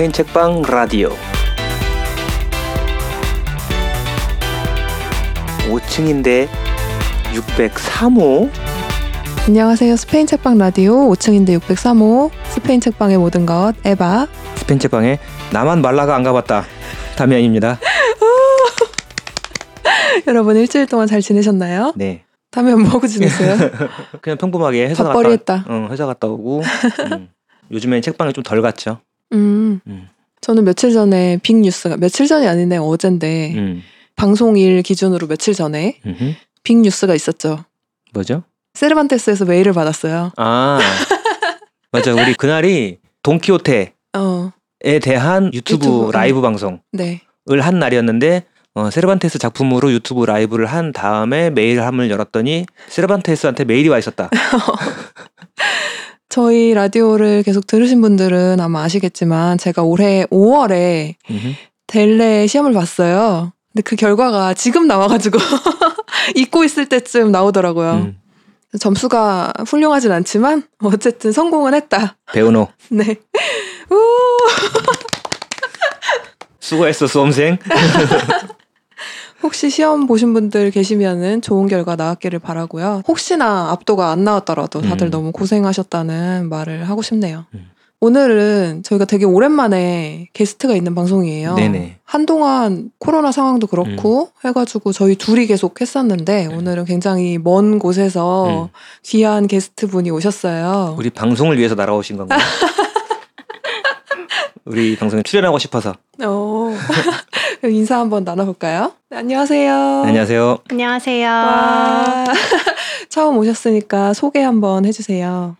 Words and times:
스페인 0.00 0.12
책방 0.12 0.62
라디오 0.62 1.10
5층인데 5.68 6.48
603호 7.34 8.50
안녕하세요. 9.46 9.96
스페인 9.96 10.26
책방 10.26 10.56
라디오 10.56 10.94
5층인데 11.10 11.60
603호 11.60 12.30
스페인 12.44 12.80
책방의 12.80 13.18
모든 13.18 13.44
것 13.44 13.74
에바. 13.84 14.26
스페인 14.56 14.78
책방에 14.78 15.18
나만 15.52 15.82
말라가 15.82 16.14
안 16.16 16.22
가봤다 16.22 16.64
담양입니다. 17.18 17.78
여러분 20.26 20.56
일주일 20.56 20.86
동안 20.86 21.08
잘 21.08 21.20
지내셨나요? 21.20 21.92
네, 21.94 22.24
다음에 22.50 22.74
뭐하고 22.74 23.06
지냈어요? 23.06 23.70
그냥 24.22 24.38
평범하게 24.38 24.88
회사 24.88 25.04
밥벌이 25.04 25.36
갔다, 25.36 25.56
했다. 25.56 25.66
응, 25.68 25.88
회사 25.90 26.06
갔다 26.06 26.26
오고 26.26 26.62
음. 27.12 27.28
요즘엔 27.70 28.00
책방이 28.00 28.32
좀덜 28.32 28.62
갔죠. 28.62 29.02
음. 29.32 29.80
음. 29.86 30.08
저는 30.40 30.64
며칠 30.64 30.92
전에 30.92 31.38
빅 31.42 31.56
뉴스가 31.56 31.96
며칠 31.96 32.26
전이 32.26 32.46
아니네 32.46 32.78
어젠데 32.78 33.52
음. 33.54 33.82
방송일 34.16 34.82
기준으로 34.82 35.26
며칠 35.26 35.54
전에 35.54 36.00
음흠. 36.06 36.34
빅 36.62 36.78
뉴스가 36.78 37.14
있었죠. 37.14 37.64
뭐죠? 38.12 38.42
세르반테스에서 38.74 39.44
메일을 39.44 39.72
받았어요. 39.72 40.32
아 40.36 40.78
맞아 41.92 42.14
우리 42.14 42.34
그날이 42.34 42.98
돈키호테에 43.22 43.92
어, 44.16 44.52
대한 45.02 45.52
유튜브, 45.52 45.86
유튜브, 45.86 46.10
라이브 46.12 46.40
방송을 46.40 46.80
네. 46.92 47.20
한 47.46 47.78
날이었는데 47.78 48.44
어, 48.74 48.90
세르반테스 48.90 49.38
작품으로 49.38 49.92
유튜브 49.92 50.24
라이브를 50.24 50.66
한 50.66 50.92
다음에 50.92 51.50
메일함을 51.50 52.10
열었더니 52.10 52.66
세르반테스한테 52.88 53.64
메일이 53.64 53.88
와 53.88 53.98
있었다. 53.98 54.30
저희 56.30 56.72
라디오를 56.74 57.42
계속 57.42 57.66
들으신 57.66 58.00
분들은 58.00 58.60
아마 58.60 58.84
아시겠지만 58.84 59.58
제가 59.58 59.82
올해 59.82 60.24
5월에 60.30 61.16
음흠. 61.28 61.54
델레 61.88 62.46
시험을 62.46 62.72
봤어요. 62.72 63.52
근데 63.72 63.82
그 63.82 63.96
결과가 63.96 64.54
지금 64.54 64.86
나와가지고 64.86 65.38
잊고 66.36 66.62
있을 66.64 66.86
때쯤 66.88 67.32
나오더라고요. 67.32 67.92
음. 67.94 68.16
점수가 68.78 69.52
훌륭하진 69.66 70.12
않지만 70.12 70.62
어쨌든 70.84 71.32
성공은 71.32 71.74
했다. 71.74 72.16
배우노 72.32 72.68
네. 72.90 73.16
우! 73.90 73.96
수고했어 76.60 77.08
수험생. 77.08 77.58
혹시 79.42 79.70
시험 79.70 80.06
보신 80.06 80.32
분들 80.34 80.70
계시면은 80.70 81.40
좋은 81.42 81.66
결과 81.66 81.96
나왔기를 81.96 82.38
바라고요. 82.38 83.02
혹시나 83.08 83.70
압도가 83.70 84.10
안 84.10 84.24
나왔더라도 84.24 84.82
다들 84.82 85.08
음. 85.08 85.10
너무 85.10 85.32
고생하셨다는 85.32 86.48
말을 86.48 86.88
하고 86.88 87.02
싶네요. 87.02 87.46
음. 87.54 87.70
오늘은 88.02 88.82
저희가 88.82 89.04
되게 89.04 89.26
오랜만에 89.26 90.28
게스트가 90.32 90.74
있는 90.74 90.94
방송이에요. 90.94 91.54
네네. 91.54 91.98
한동안 92.02 92.90
코로나 92.98 93.30
상황도 93.30 93.66
그렇고 93.66 94.30
해가지고 94.42 94.92
저희 94.92 95.16
둘이 95.16 95.46
계속 95.46 95.78
했었는데 95.82 96.46
음. 96.46 96.56
오늘은 96.56 96.86
굉장히 96.86 97.36
먼 97.36 97.78
곳에서 97.78 98.64
음. 98.64 98.68
귀한 99.04 99.46
게스트 99.46 99.86
분이 99.86 100.10
오셨어요. 100.10 100.94
우리 100.98 101.10
방송을 101.10 101.58
위해서 101.58 101.74
날아오신 101.74 102.16
건가요? 102.16 102.40
우리 104.70 104.96
방송에 104.96 105.24
출연하고 105.24 105.58
싶어서. 105.58 105.94
어. 106.22 106.76
그럼 107.60 107.74
인사 107.74 107.98
한번 107.98 108.22
나눠볼까요? 108.22 108.92
네, 109.10 109.16
안녕하세요. 109.16 110.04
안녕하세요. 110.06 110.58
안녕하세요. 110.70 111.28
와. 111.28 112.24
처음 113.10 113.36
오셨으니까 113.38 114.14
소개 114.14 114.40
한번 114.40 114.84
해주세요. 114.84 115.56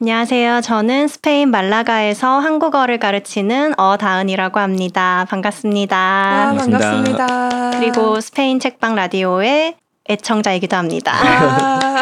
안녕하세요. 0.00 0.62
저는 0.62 1.06
스페인 1.08 1.50
말라가에서 1.50 2.38
한국어를 2.38 2.98
가르치는 2.98 3.78
어다은이라고 3.78 4.58
합니다. 4.58 5.26
반갑습니다. 5.28 5.96
아, 5.96 6.54
반갑습니다. 6.56 7.26
반갑습니다. 7.26 7.78
그리고 7.78 8.20
스페인 8.22 8.58
책방 8.58 8.94
라디오의 8.94 9.76
애청자이기도 10.08 10.76
합니다. 10.76 11.12
아. 11.14 12.00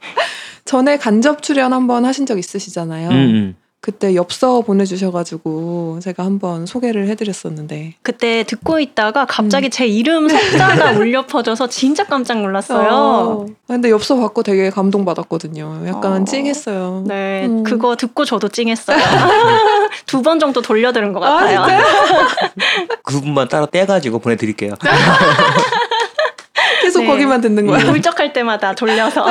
전에 0.66 0.98
간접 0.98 1.42
출연 1.42 1.72
한번 1.72 2.04
하신 2.04 2.26
적 2.26 2.38
있으시잖아요. 2.38 3.08
음, 3.08 3.14
음. 3.14 3.56
그때 3.80 4.16
엽서 4.16 4.62
보내주셔가지고 4.62 6.00
제가 6.02 6.24
한번 6.24 6.66
소개를 6.66 7.06
해드렸었는데. 7.08 7.94
그때 8.02 8.42
듣고 8.42 8.80
있다가 8.80 9.22
음. 9.22 9.26
갑자기 9.28 9.70
제 9.70 9.86
이름 9.86 10.28
석자가 10.28 10.92
울려 10.98 11.24
퍼져서 11.26 11.68
진짜 11.68 12.02
깜짝 12.04 12.40
놀랐어요. 12.40 12.88
어. 12.90 13.46
근데 13.68 13.90
엽서 13.90 14.16
받고 14.16 14.42
되게 14.42 14.70
감동받았거든요. 14.70 15.84
약간 15.86 16.22
어. 16.22 16.24
찡했어요. 16.24 17.04
네, 17.06 17.46
음. 17.46 17.62
그거 17.62 17.94
듣고 17.96 18.24
저도 18.24 18.48
찡했어요. 18.48 18.98
두 20.06 20.22
번 20.22 20.40
정도 20.40 20.60
돌려 20.62 20.92
들은 20.92 21.12
것 21.12 21.22
아, 21.22 21.34
같아요. 21.36 21.66
진짜요? 21.66 21.84
그분만 23.04 23.48
따로 23.48 23.66
떼가지고 23.66 24.18
보내드릴게요. 24.18 24.74
계속 26.82 27.02
네. 27.02 27.06
거기만 27.06 27.40
듣는 27.40 27.66
거야. 27.66 27.84
울적할 27.88 28.32
때마다 28.32 28.74
돌려서. 28.74 29.24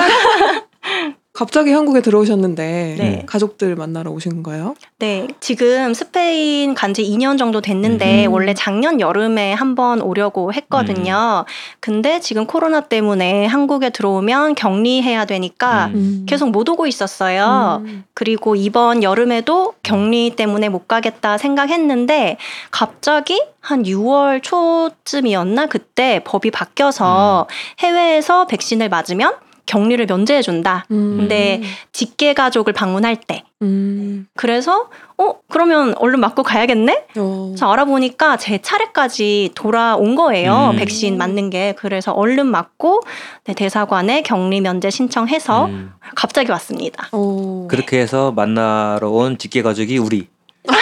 갑자기 1.35 1.71
한국에 1.71 2.01
들어오셨는데 2.01 2.95
네. 2.97 3.23
가족들 3.25 3.75
만나러 3.75 4.09
오신 4.11 4.41
건가요? 4.41 4.73
네, 4.99 5.27
지금 5.41 5.93
스페인 5.93 6.73
간 6.73 6.95
지 6.95 7.03
2년 7.03 7.37
정도 7.37 7.59
됐는데 7.59 8.27
음. 8.27 8.31
원래 8.31 8.53
작년 8.53 9.01
여름에 9.01 9.51
한번 9.51 9.99
오려고 10.01 10.53
했거든요. 10.53 11.43
근데 11.81 12.21
지금 12.21 12.47
코로나 12.47 12.79
때문에 12.79 13.47
한국에 13.47 13.89
들어오면 13.89 14.55
격리해야 14.55 15.25
되니까 15.25 15.87
음. 15.93 16.25
계속 16.25 16.51
못 16.51 16.69
오고 16.69 16.87
있었어요. 16.87 17.81
음. 17.83 18.05
그리고 18.13 18.55
이번 18.55 19.03
여름에도 19.03 19.73
격리 19.83 20.37
때문에 20.37 20.69
못 20.69 20.87
가겠다 20.87 21.37
생각했는데 21.37 22.37
갑자기 22.71 23.43
한 23.59 23.83
6월 23.83 24.41
초쯤이었나 24.41 25.65
그때 25.65 26.21
법이 26.23 26.51
바뀌어서 26.51 27.47
해외에서 27.79 28.47
백신을 28.47 28.87
맞으면 28.87 29.33
격리를 29.65 30.05
면제해 30.05 30.41
준다. 30.41 30.85
음. 30.91 31.17
근데 31.17 31.61
직계 31.91 32.33
가족을 32.33 32.73
방문할 32.73 33.15
때. 33.17 33.43
음. 33.61 34.27
그래서 34.35 34.89
어 35.17 35.35
그러면 35.49 35.95
얼른 35.97 36.19
맞고 36.19 36.43
가야겠네. 36.43 37.05
어. 37.17 37.47
그래서 37.49 37.71
알아보니까 37.71 38.37
제 38.37 38.59
차례까지 38.61 39.51
돌아온 39.55 40.15
거예요. 40.15 40.71
음. 40.73 40.77
백신 40.77 41.17
맞는 41.17 41.49
게 41.49 41.73
그래서 41.77 42.11
얼른 42.11 42.47
맞고 42.47 43.01
네, 43.45 43.53
대사관에 43.53 44.21
격리 44.23 44.61
면제 44.61 44.89
신청해서 44.89 45.65
음. 45.65 45.93
갑자기 46.15 46.51
왔습니다. 46.51 47.07
어. 47.11 47.67
그렇게 47.69 47.99
해서 47.99 48.31
만나러 48.31 49.09
온 49.09 49.37
직계 49.37 49.61
가족이 49.61 49.97
우리. 49.97 50.27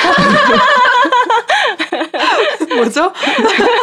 뭐죠? 2.76 3.12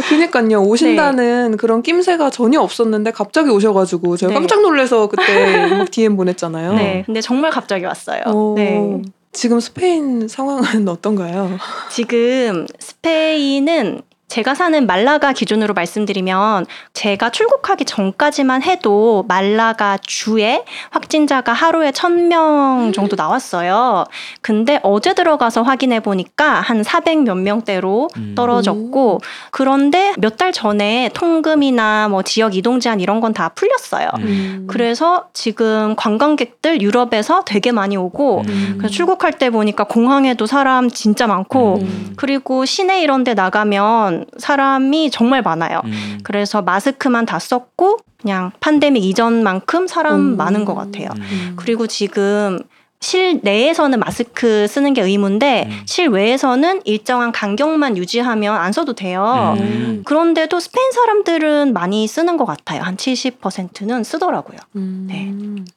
아, 0.00 0.08
그니까요. 0.08 0.62
오신다는 0.62 1.56
그런 1.56 1.82
낌새가 1.82 2.30
전혀 2.30 2.60
없었는데 2.60 3.12
갑자기 3.12 3.50
오셔가지고 3.50 4.16
제가 4.16 4.32
네. 4.32 4.38
깜짝 4.38 4.62
놀라서 4.62 5.08
그때 5.08 5.22
막 5.78 5.90
DM 5.90 6.16
보냈잖아요. 6.16 6.74
네, 6.74 7.02
근데 7.06 7.20
정말 7.20 7.50
갑자기 7.50 7.84
왔어요. 7.84 8.22
어. 8.26 8.54
네. 8.56 9.02
지금 9.32 9.60
스페인 9.60 10.26
상황은 10.28 10.88
어떤가요? 10.88 11.58
지금 11.90 12.66
스페인은 12.78 14.02
제가 14.30 14.54
사는 14.54 14.86
말라가 14.86 15.32
기준으로 15.32 15.74
말씀드리면 15.74 16.66
제가 16.92 17.30
출국하기 17.30 17.84
전까지만 17.84 18.62
해도 18.62 19.24
말라가 19.26 19.98
주에 20.00 20.64
확진자가 20.90 21.52
하루에 21.52 21.90
1000명 21.90 22.94
정도 22.94 23.16
나왔어요. 23.16 24.04
근데 24.40 24.78
어제 24.84 25.14
들어가서 25.14 25.62
확인해 25.62 25.98
보니까 25.98 26.62
한400몇 26.64 27.38
명대로 27.38 28.08
음. 28.16 28.34
떨어졌고 28.36 29.20
그런데 29.50 30.14
몇 30.18 30.30
달 30.40 30.52
전에 30.52 31.10
통금이나 31.12 32.08
뭐 32.08 32.22
지역 32.22 32.54
이동 32.56 32.80
제한 32.80 33.00
이런 33.00 33.20
건 33.20 33.30
다 33.34 33.50
풀렸어요. 33.50 34.08
음. 34.18 34.66
그래서 34.68 35.26
지금 35.34 35.94
관광객들 35.96 36.80
유럽에서 36.82 37.42
되게 37.44 37.72
많이 37.72 37.96
오고 37.96 38.42
음. 38.46 38.74
그래서 38.78 38.92
출국할 38.94 39.34
때 39.34 39.50
보니까 39.50 39.84
공항에도 39.84 40.46
사람 40.46 40.88
진짜 40.88 41.26
많고 41.26 41.78
음. 41.82 42.12
그리고 42.16 42.64
시내 42.64 43.02
이런 43.02 43.22
데 43.24 43.34
나가면 43.34 44.19
사람이 44.38 45.10
정말 45.10 45.42
많아요. 45.42 45.80
음. 45.84 46.18
그래서 46.22 46.62
마스크만 46.62 47.26
다 47.26 47.38
썼고 47.38 47.98
그냥 48.20 48.52
팬데믹 48.60 49.04
이전만큼 49.04 49.86
사람 49.86 50.14
음. 50.14 50.36
많은 50.36 50.64
것 50.64 50.74
같아요. 50.74 51.08
음. 51.16 51.54
그리고 51.56 51.86
지금 51.86 52.60
실내에서는 53.02 53.98
마스크 53.98 54.66
쓰는 54.68 54.92
게 54.92 55.00
의무인데 55.02 55.68
음. 55.70 55.82
실외에서는 55.86 56.82
일정한 56.84 57.32
간격만 57.32 57.96
유지하면 57.96 58.54
안 58.54 58.72
써도 58.72 58.92
돼요. 58.92 59.56
음. 59.58 60.02
그런데도 60.04 60.60
스페인 60.60 60.92
사람들은 60.92 61.72
많이 61.72 62.06
쓰는 62.06 62.36
것 62.36 62.44
같아요. 62.44 62.82
한 62.82 62.96
70%는 62.96 64.04
쓰더라고요. 64.04 64.58
음. 64.76 65.06
네. 65.08 65.32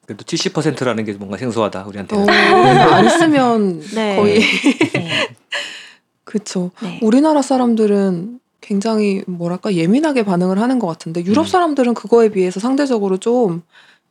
그래도 0.06 0.22
70%라는 0.22 1.04
게 1.04 1.14
뭔가 1.14 1.38
생소하다 1.38 1.84
우리한테. 1.86 2.14
어, 2.14 2.26
안 2.28 3.08
쓰면 3.08 3.80
네. 3.94 4.16
거의 4.16 4.40
네. 4.92 5.28
그쵸. 6.34 6.72
네. 6.82 6.98
우리나라 7.00 7.42
사람들은 7.42 8.40
굉장히 8.60 9.22
뭐랄까 9.28 9.72
예민하게 9.72 10.24
반응을 10.24 10.58
하는 10.58 10.80
것 10.80 10.88
같은데 10.88 11.24
유럽 11.24 11.42
음. 11.42 11.46
사람들은 11.46 11.94
그거에 11.94 12.30
비해서 12.30 12.58
상대적으로 12.58 13.18
좀 13.18 13.62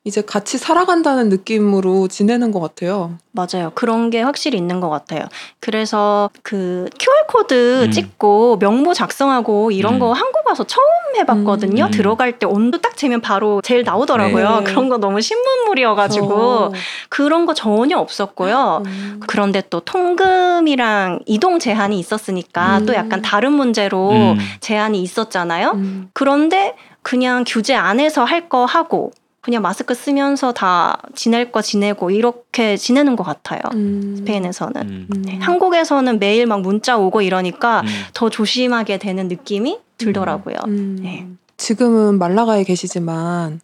이제 0.05 0.21
같이 0.21 0.57
살아간다는 0.57 1.29
느낌으로 1.29 2.09
지내는 2.09 2.51
것 2.51 2.59
같아요. 2.59 3.17
맞아요. 3.31 3.71
그런 3.73 4.09
게 4.09 4.21
확실히 4.21 4.57
있는 4.57 4.81
것 4.81 4.89
같아요. 4.89 5.23
그래서 5.61 6.29
그 6.43 6.89
QR코드 6.99 7.85
음. 7.85 7.91
찍고 7.91 8.59
명부 8.59 8.93
작성하고 8.93 9.71
이런 9.71 9.93
음. 9.95 9.99
거 9.99 10.11
한국 10.11 10.45
와서 10.45 10.65
처음 10.65 10.83
해봤거든요. 11.15 11.85
음. 11.85 11.91
들어갈 11.91 12.37
때 12.37 12.45
온도 12.45 12.81
딱 12.81 12.97
재면 12.97 13.21
바로 13.21 13.61
제일 13.61 13.83
나오더라고요. 13.83 14.59
네. 14.59 14.63
그런 14.65 14.89
거 14.89 14.97
너무 14.97 15.21
신문물이어가지고 15.21 16.33
어. 16.33 16.71
그런 17.07 17.45
거 17.45 17.53
전혀 17.53 17.97
없었고요. 17.97 18.83
음. 18.85 19.21
그런데 19.25 19.63
또 19.69 19.79
통금이랑 19.79 21.19
이동 21.25 21.59
제한이 21.59 21.97
있었으니까 21.97 22.79
음. 22.79 22.85
또 22.85 22.93
약간 22.93 23.21
다른 23.21 23.53
문제로 23.53 24.11
음. 24.11 24.37
제한이 24.59 25.01
있었잖아요. 25.01 25.71
음. 25.75 26.09
그런데 26.13 26.75
그냥 27.01 27.45
규제 27.47 27.73
안에서 27.73 28.25
할 28.25 28.49
거 28.49 28.65
하고 28.65 29.11
그냥 29.43 29.61
마스크 29.61 29.93
쓰면서 29.93 30.53
다 30.53 30.97
지낼 31.15 31.51
거 31.51 31.61
지내고 31.61 32.11
이렇게 32.11 32.77
지내는 32.77 33.17
것 33.17 33.23
같아요. 33.23 33.59
음. 33.73 34.15
스페인에서는. 34.17 34.81
음. 34.81 35.07
음. 35.13 35.21
네, 35.21 35.37
한국에서는 35.37 36.17
매일 36.17 36.45
막 36.45 36.61
문자 36.61 36.97
오고 36.97 37.21
이러니까 37.21 37.81
음. 37.81 37.87
더 38.13 38.29
조심하게 38.29 38.99
되는 38.99 39.27
느낌이 39.27 39.79
들더라고요. 39.97 40.55
음. 40.67 40.99
네. 41.01 41.27
지금은 41.57 42.19
말라가에 42.19 42.63
계시지만 42.63 43.59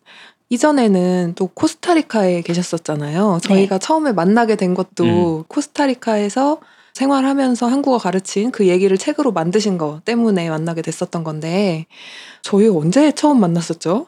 이전에는 0.50 1.34
또 1.36 1.48
코스타리카에 1.48 2.42
계셨었잖아요. 2.42 3.40
저희가 3.42 3.78
처음에 3.78 4.12
만나게 4.12 4.58
된 4.58 4.74
것도 4.74 5.46
코스타리카에서 5.48 6.60
생활하면서 6.94 7.68
한국어 7.68 7.98
가르친 8.00 8.52
그 8.52 8.68
얘기를 8.68 8.98
책으로 8.98 9.32
만드신 9.32 9.78
거 9.78 10.02
때문에 10.04 10.50
만나게 10.50 10.82
됐었던 10.82 11.24
건데 11.24 11.86
저희 12.42 12.68
언제 12.68 13.14
처음 13.14 13.40
만났었죠? 13.40 14.08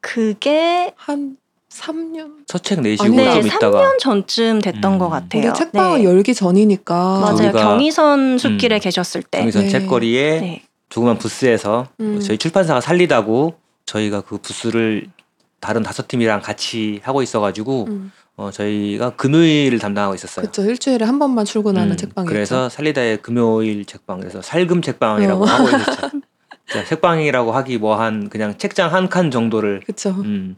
그게 0.00 0.92
한 0.96 1.36
3년? 1.70 2.30
서책 2.46 2.80
내시고 2.80 3.04
아니, 3.04 3.16
네, 3.16 3.34
좀 3.34 3.46
있다가 3.46 3.80
3년 3.82 3.98
전쯤 3.98 4.60
됐던 4.62 4.94
음. 4.94 4.98
것 4.98 5.08
같아요. 5.10 5.48
우리 5.48 5.54
책방을 5.54 5.98
네. 5.98 6.04
열기 6.04 6.34
전이니까 6.34 6.94
맞아요. 7.20 7.36
저희가- 7.52 7.62
경의선 7.62 8.38
숲길에 8.38 8.76
음. 8.76 8.80
계셨을 8.80 9.22
때. 9.22 9.38
경의선 9.40 9.64
네. 9.64 9.68
책거리에 9.68 10.40
네. 10.40 10.62
조그만 10.88 11.18
부스에서 11.18 11.88
음. 12.00 12.20
저희 12.20 12.38
출판사가 12.38 12.80
살리다고 12.80 13.54
저희가 13.86 14.22
그 14.22 14.38
부스를 14.38 15.06
다른 15.60 15.82
다섯 15.82 16.08
팀이랑 16.08 16.40
같이 16.40 17.00
하고 17.02 17.22
있어가지고 17.22 17.86
음. 17.88 18.12
어, 18.36 18.50
저희가 18.52 19.10
금요일을 19.16 19.78
담당하고 19.80 20.14
있었어요. 20.14 20.46
그쵸 20.46 20.62
일주일에 20.64 21.04
한 21.04 21.18
번만 21.18 21.44
출근하는 21.44 21.92
음, 21.92 21.96
책방이었죠. 21.96 22.32
그래서 22.32 22.68
살리다의 22.68 23.18
금요일 23.20 23.84
책방 23.84 24.20
그래서 24.20 24.40
살금 24.40 24.80
책방이라고 24.80 25.42
어. 25.42 25.46
하고 25.46 25.64
있었죠. 25.68 26.10
자, 26.70 26.84
책방이라고 26.84 27.52
하기 27.52 27.78
뭐 27.78 27.96
한 27.96 28.28
그냥 28.28 28.56
책장 28.58 28.92
한 28.92 29.08
칸 29.08 29.30
정도를 29.30 29.80
그쵸. 29.86 30.10
음, 30.10 30.56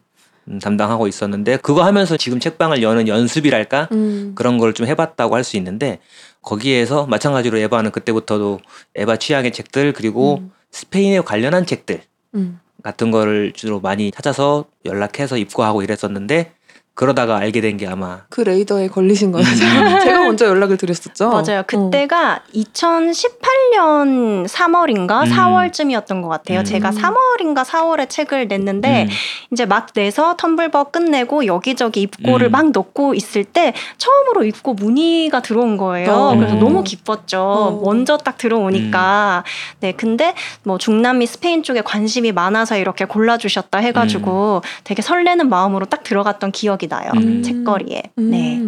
음, 0.49 0.59
담당하고 0.59 1.07
있었는데 1.07 1.59
그거 1.59 1.85
하면서 1.85 2.17
지금 2.17 2.41
책방을 2.41 2.83
여는 2.83 3.07
연습이랄까 3.09 3.89
음. 3.93 4.33
그런 4.35 4.59
걸 4.59 4.73
좀 4.75 4.87
해봤다고 4.87 5.35
할 5.37 5.45
수 5.45 5.57
있는데 5.57 6.01
거기에서 6.43 7.07
마찬가지로 7.07 7.59
에바는 7.59 7.91
그때부터도 7.93 8.61
에바 8.95 9.17
취향의 9.17 9.53
책들 9.53 9.93
그리고 9.93 10.39
음. 10.39 10.51
스페인에 10.73 11.21
관련한 11.21 11.67
책들 11.67 12.03
음. 12.35 12.59
같은 12.83 13.11
거를 13.11 13.53
주로 13.53 13.79
많이 13.81 14.11
찾아서 14.11 14.65
연락해서 14.87 15.37
입고하고 15.37 15.83
이랬었는데 15.83 16.53
그러다가 17.01 17.39
알게 17.39 17.63
된 17.63 17.81
게 17.81 17.87
아마 17.87 18.21
그 18.29 18.43
레이더에 18.43 18.89
걸리신 18.89 19.33
거예요. 19.33 19.47
음. 19.47 20.01
제가 20.05 20.25
먼저 20.25 20.45
연락을 20.47 20.77
드렸었죠. 20.77 21.31
맞아요. 21.31 21.61
어. 21.61 21.63
그때가 21.67 22.43
2018년 22.55 24.47
3월인가 24.47 25.25
음. 25.25 25.31
4월쯤이었던 25.33 26.21
것 26.21 26.29
같아요. 26.29 26.59
음. 26.59 26.65
제가 26.65 26.91
3월인가 26.91 27.65
4월에 27.65 28.09
책을 28.09 28.49
냈는데 28.49 29.05
음, 29.05 29.09
이제 29.51 29.65
막 29.65 29.87
내서 29.95 30.37
텀블버 30.37 30.93
끝내고 30.93 31.47
여기저기 31.47 32.03
입고를 32.03 32.49
음. 32.49 32.53
막 32.53 32.71
넣고 32.71 33.15
있을 33.15 33.45
때 33.45 33.73
처음으로 33.97 34.45
입고 34.45 34.75
문의가 34.75 35.41
들어온 35.41 35.79
거예요. 35.79 36.13
어. 36.13 36.37
그래서 36.37 36.55
음. 36.55 36.61
너무 36.61 36.85
기뻤죠. 36.85 37.41
어. 37.41 37.81
먼저 37.83 38.19
딱 38.19 38.37
들어오니까. 38.37 39.45
네, 39.81 39.93
근데 39.93 40.35
뭐 40.65 40.77
중남미 40.77 41.27
스페인 41.27 41.63
쪽에 41.63 41.81
관심이 41.81 42.33
많아서 42.33 42.77
이렇게 42.77 43.07
골라주셨다 43.07 43.79
해가지고 43.79 44.61
되게 44.85 45.01
설레는 45.01 45.49
마음으로 45.49 45.87
딱 45.87 46.03
들어갔던 46.03 46.53
기억이 46.53 46.89
나요. 46.91 47.11
음. 47.15 47.43
책거리에. 47.43 48.03
음. 48.19 48.31
네. 48.31 48.63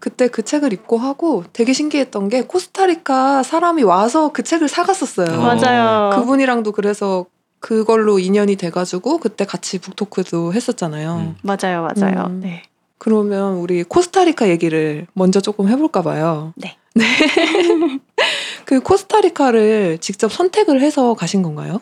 그때 0.00 0.28
그 0.28 0.42
책을 0.42 0.72
입고 0.72 0.96
하고 0.96 1.44
되게 1.52 1.72
신기했던 1.74 2.28
게 2.30 2.42
코스타리카 2.42 3.42
사람이 3.42 3.82
와서 3.82 4.30
그 4.32 4.42
책을 4.42 4.68
사갔었어요. 4.68 5.38
어. 5.38 5.42
맞아요. 5.42 6.10
그분이랑도 6.14 6.72
그래서 6.72 7.26
그걸로 7.60 8.18
인연이 8.18 8.56
돼가지고 8.56 9.18
그때 9.18 9.44
같이 9.44 9.78
북토크도 9.78 10.54
했었잖아요. 10.54 11.16
음. 11.16 11.36
맞아요, 11.42 11.86
맞아요. 11.94 12.26
음. 12.28 12.40
네. 12.40 12.62
그러면 12.98 13.54
우리 13.54 13.82
코스타리카 13.84 14.48
얘기를 14.48 15.06
먼저 15.12 15.40
조금 15.40 15.68
해볼까 15.68 16.02
봐요. 16.02 16.52
네. 16.56 16.76
네. 16.94 17.04
그 18.64 18.80
코스타리카를 18.80 19.98
직접 19.98 20.32
선택을 20.32 20.80
해서 20.80 21.14
가신 21.14 21.42
건가요? 21.42 21.80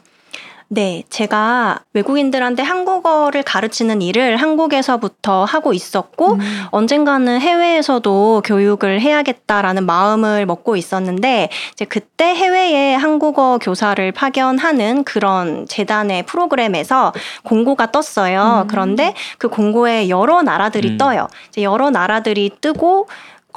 네, 0.69 1.05
제가 1.11 1.79
외국인들한테 1.93 2.63
한국어를 2.63 3.45
가르치는 3.45 4.03
일을 4.03 4.37
한국에서부터 4.37 5.45
하고 5.45 5.73
있었고, 5.73 6.33
음. 6.33 6.65
언젠가는 6.71 7.41
해외에서도 7.41 8.43
교육을 8.45 9.01
해야겠다라는 9.01 9.87
마음을 9.87 10.45
먹고 10.45 10.77
있었는데, 10.77 11.51
이제 11.73 11.85
그때 11.85 12.35
해외에 12.35 12.95
한국어 12.95 13.59
교사를 13.59 14.11
파견하는 14.11 15.05
그런 15.05 15.67
재단의 15.69 16.25
프로그램에서 16.25 17.13
공고가 17.45 17.93
떴어요. 17.93 18.63
음. 18.65 18.69
그런데 18.69 19.15
그 19.39 19.49
공고에 19.49 20.09
여러 20.09 20.43
나라들이 20.43 20.91
음. 20.91 20.99
떠요. 20.99 21.29
이제 21.49 21.63
여러 21.63 21.91
나라들이 21.91 22.51
뜨고, 22.61 23.07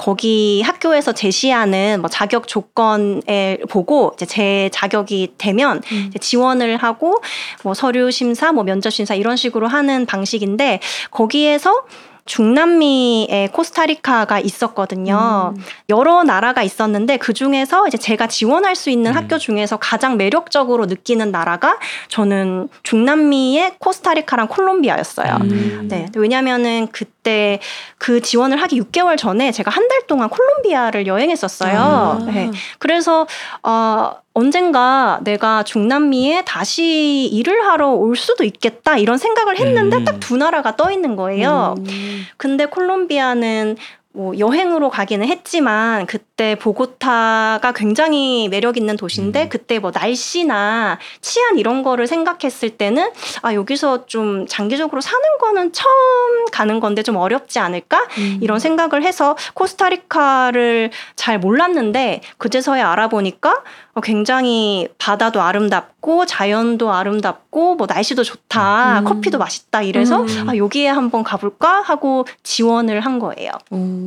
거기 0.00 0.62
학교에서 0.62 1.12
제시하는 1.12 2.00
뭐 2.00 2.08
자격 2.08 2.48
조건을 2.48 3.58
보고 3.68 4.12
이제 4.14 4.24
제 4.24 4.70
자격이 4.72 5.34
되면 5.36 5.82
음. 5.92 6.10
지원을 6.18 6.78
하고 6.78 7.22
뭐 7.64 7.74
서류 7.74 8.10
심사, 8.10 8.50
뭐 8.50 8.64
면접 8.64 8.88
심사 8.88 9.14
이런 9.14 9.36
식으로 9.36 9.68
하는 9.68 10.06
방식인데 10.06 10.80
거기에서 11.10 11.84
중남미에 12.30 13.48
코스타리카가 13.52 14.38
있었거든요. 14.38 15.52
음. 15.56 15.62
여러 15.88 16.22
나라가 16.22 16.62
있었는데 16.62 17.16
그 17.16 17.32
중에서 17.32 17.88
이제 17.88 17.98
제가 17.98 18.28
지원할 18.28 18.76
수 18.76 18.88
있는 18.88 19.10
음. 19.10 19.16
학교 19.16 19.36
중에서 19.36 19.78
가장 19.78 20.16
매력적으로 20.16 20.86
느끼는 20.86 21.32
나라가 21.32 21.76
저는 22.06 22.68
중남미의 22.84 23.74
코스타리카랑 23.80 24.46
콜롬비아였어요. 24.46 25.38
음. 25.40 25.88
네, 25.90 26.06
왜냐면은 26.14 26.86
그때 26.92 27.58
그 27.98 28.22
지원을 28.22 28.62
하기 28.62 28.80
6개월 28.80 29.18
전에 29.18 29.50
제가 29.50 29.70
한 29.70 29.90
달 29.90 30.06
동안 30.06 30.28
콜롬비아를 30.28 31.08
여행했었어요. 31.08 31.80
아. 31.80 32.24
네. 32.26 32.52
그래서 32.78 33.26
어, 33.64 34.12
언젠가 34.32 35.18
내가 35.22 35.64
중남미에 35.64 36.44
다시 36.44 37.26
일을 37.32 37.66
하러 37.66 37.90
올 37.90 38.16
수도 38.16 38.44
있겠다 38.44 38.96
이런 38.96 39.18
생각을 39.18 39.58
했는데 39.58 39.98
음. 39.98 40.04
딱두 40.04 40.36
나라가 40.36 40.76
떠 40.76 40.90
있는 40.90 41.16
거예요. 41.16 41.74
음. 41.78 42.26
근데 42.36 42.66
콜롬비아는 42.66 43.76
뭐 44.12 44.36
여행으로 44.36 44.90
가기는 44.90 45.24
했지만 45.28 46.04
그때 46.06 46.56
보고타가 46.56 47.72
굉장히 47.76 48.48
매력 48.48 48.76
있는 48.76 48.96
도시인데 48.96 49.44
음. 49.44 49.48
그때 49.48 49.78
뭐 49.78 49.92
날씨나 49.94 50.98
치안 51.20 51.58
이런 51.58 51.84
거를 51.84 52.08
생각했을 52.08 52.70
때는 52.70 53.10
아 53.42 53.54
여기서 53.54 54.06
좀 54.06 54.46
장기적으로 54.48 55.00
사는 55.00 55.22
거는 55.40 55.72
처음 55.72 56.44
가는 56.50 56.80
건데 56.80 57.04
좀 57.04 57.16
어렵지 57.16 57.60
않을까 57.60 58.00
음. 58.18 58.38
이런 58.40 58.58
생각을 58.58 59.04
해서 59.04 59.36
코스타리카를 59.54 60.90
잘 61.14 61.38
몰랐는데 61.38 62.22
그제서야 62.38 62.90
알아보니까 62.90 63.62
어, 63.94 64.00
굉장히 64.00 64.88
바다도 64.98 65.40
아름답고 65.40 66.26
자연도 66.26 66.92
아름답고 66.92 67.74
뭐 67.76 67.86
날씨도 67.88 68.22
좋다 68.22 69.00
음. 69.00 69.04
커피도 69.04 69.38
맛있다 69.38 69.82
이래서 69.82 70.22
음. 70.22 70.48
아 70.48 70.56
여기에 70.56 70.88
한번 70.88 71.22
가볼까 71.22 71.82
하고 71.82 72.24
지원을 72.42 73.00
한 73.00 73.18
거예요. 73.18 73.50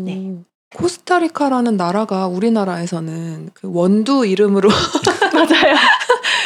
오. 0.02 0.04
네. 0.06 0.36
코스타리카라는 0.76 1.78
나라가 1.78 2.28
우리나라에서는 2.28 3.52
그 3.54 3.70
원두 3.72 4.26
이름으로 4.26 4.70
맞아요. 5.34 5.76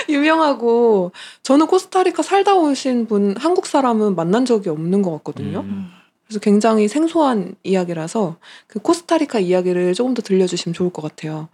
유명하고 0.09 1.11
저는 1.43 1.67
코스타리카 1.67 2.23
살다 2.23 2.55
오신 2.55 3.07
분 3.07 3.35
한국 3.37 3.65
사람은 3.67 4.15
만난 4.15 4.45
적이 4.45 4.69
없는 4.69 5.01
것 5.01 5.11
같거든요. 5.17 5.61
음. 5.61 5.91
그래서 6.25 6.39
굉장히 6.41 6.89
생소한 6.89 7.55
이야기라서 7.63 8.35
그 8.67 8.79
코스타리카 8.79 9.39
이야기를 9.39 9.93
조금 9.93 10.13
더 10.13 10.21
들려주시면 10.21 10.73
좋을 10.73 10.89
것 10.91 11.01
같아요. 11.01 11.47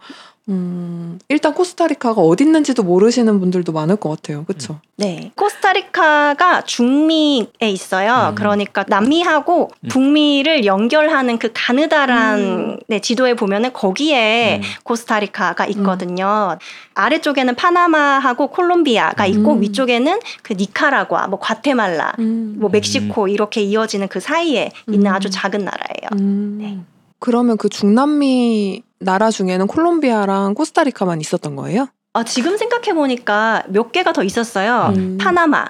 음, 0.48 1.18
일단 1.28 1.54
코스타리카가 1.54 2.20
어디 2.20 2.44
있는지도 2.44 2.82
모르시는 2.82 3.40
분들도 3.40 3.72
많을 3.72 3.96
것 3.96 4.10
같아요. 4.10 4.44
그렇죠? 4.44 4.78
네. 4.96 5.32
코스타리카가 5.36 6.62
중미에 6.62 7.46
있어요. 7.62 8.30
음. 8.30 8.34
그러니까 8.34 8.84
남미하고 8.86 9.70
음. 9.80 9.88
북미를 9.88 10.66
연결하는 10.66 11.38
그 11.38 11.50
가느다란 11.54 12.38
음. 12.38 12.78
네, 12.88 13.00
지도에 13.00 13.34
보면은 13.34 13.72
거기에 13.72 14.58
음. 14.58 14.62
코스타리카가 14.82 15.66
있거든요. 15.66 16.58
아래쪽에는 16.94 17.54
파나마하고 17.54 18.48
콜롬비아가 18.48 19.26
있고 19.26 19.54
음. 19.54 19.62
위쪽에는 19.62 20.20
그 20.42 20.52
니카라과, 20.52 21.26
뭐 21.28 21.38
과테말라, 21.38 22.12
음. 22.18 22.56
뭐 22.58 22.68
멕시코 22.70 23.28
이렇게 23.28 23.62
이어지는 23.62 24.08
그 24.08 24.20
사이에 24.20 24.70
있는 24.88 25.10
음. 25.10 25.14
아주 25.14 25.30
작은 25.30 25.64
나라예요. 25.64 26.08
음. 26.20 26.58
네. 26.60 26.93
그러면 27.24 27.56
그 27.56 27.70
중남미 27.70 28.82
나라 28.98 29.30
중에는 29.30 29.66
콜롬비아랑 29.66 30.52
코스타리카만 30.52 31.22
있었던 31.22 31.56
거예요? 31.56 31.88
아, 32.12 32.22
지금 32.22 32.58
생각해 32.58 32.92
보니까 32.92 33.62
몇 33.68 33.92
개가 33.92 34.12
더 34.12 34.22
있었어요. 34.22 34.92
음. 34.94 35.16
파나마 35.18 35.64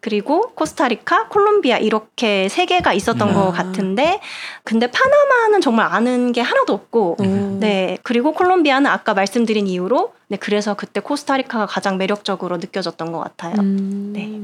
그리고 0.00 0.52
코스타리카, 0.54 1.28
콜롬비아 1.28 1.76
이렇게 1.76 2.48
세 2.48 2.64
개가 2.64 2.94
있었던 2.94 3.28
음. 3.28 3.34
것 3.34 3.48
아. 3.48 3.52
같은데 3.52 4.20
근데 4.62 4.90
파나마는 4.90 5.60
정말 5.60 5.92
아는 5.92 6.32
게 6.32 6.40
하나도 6.40 6.72
없고 6.72 7.16
어. 7.20 7.56
네 7.60 7.98
그리고 8.02 8.32
콜롬비아는 8.32 8.90
아까 8.90 9.12
말씀드린 9.12 9.66
이유로 9.66 10.14
네 10.28 10.38
그래서 10.38 10.72
그때 10.72 11.00
코스타리카가 11.00 11.66
가장 11.66 11.98
매력적으로 11.98 12.56
느껴졌던 12.56 13.12
것 13.12 13.18
같아요. 13.18 13.56
음. 13.58 14.12
네. 14.14 14.40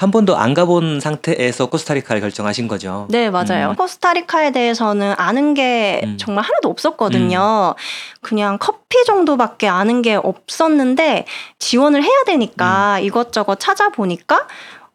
한 0.00 0.10
번도 0.10 0.34
안 0.34 0.54
가본 0.54 0.98
상태에서 0.98 1.66
코스타리카를 1.66 2.22
결정하신 2.22 2.68
거죠. 2.68 3.06
네, 3.10 3.28
맞아요. 3.28 3.68
음. 3.68 3.76
코스타리카에 3.76 4.50
대해서는 4.50 5.12
아는 5.18 5.52
게 5.52 6.00
음. 6.04 6.16
정말 6.18 6.42
하나도 6.42 6.70
없었거든요. 6.70 7.74
그냥 8.22 8.56
커피 8.58 9.04
정도밖에 9.04 9.68
아는 9.68 10.00
게 10.00 10.14
없었는데 10.14 11.26
지원을 11.58 12.02
해야 12.02 12.24
되니까 12.24 12.96
음. 12.96 13.04
이것저것 13.04 13.60
찾아보니까 13.60 14.46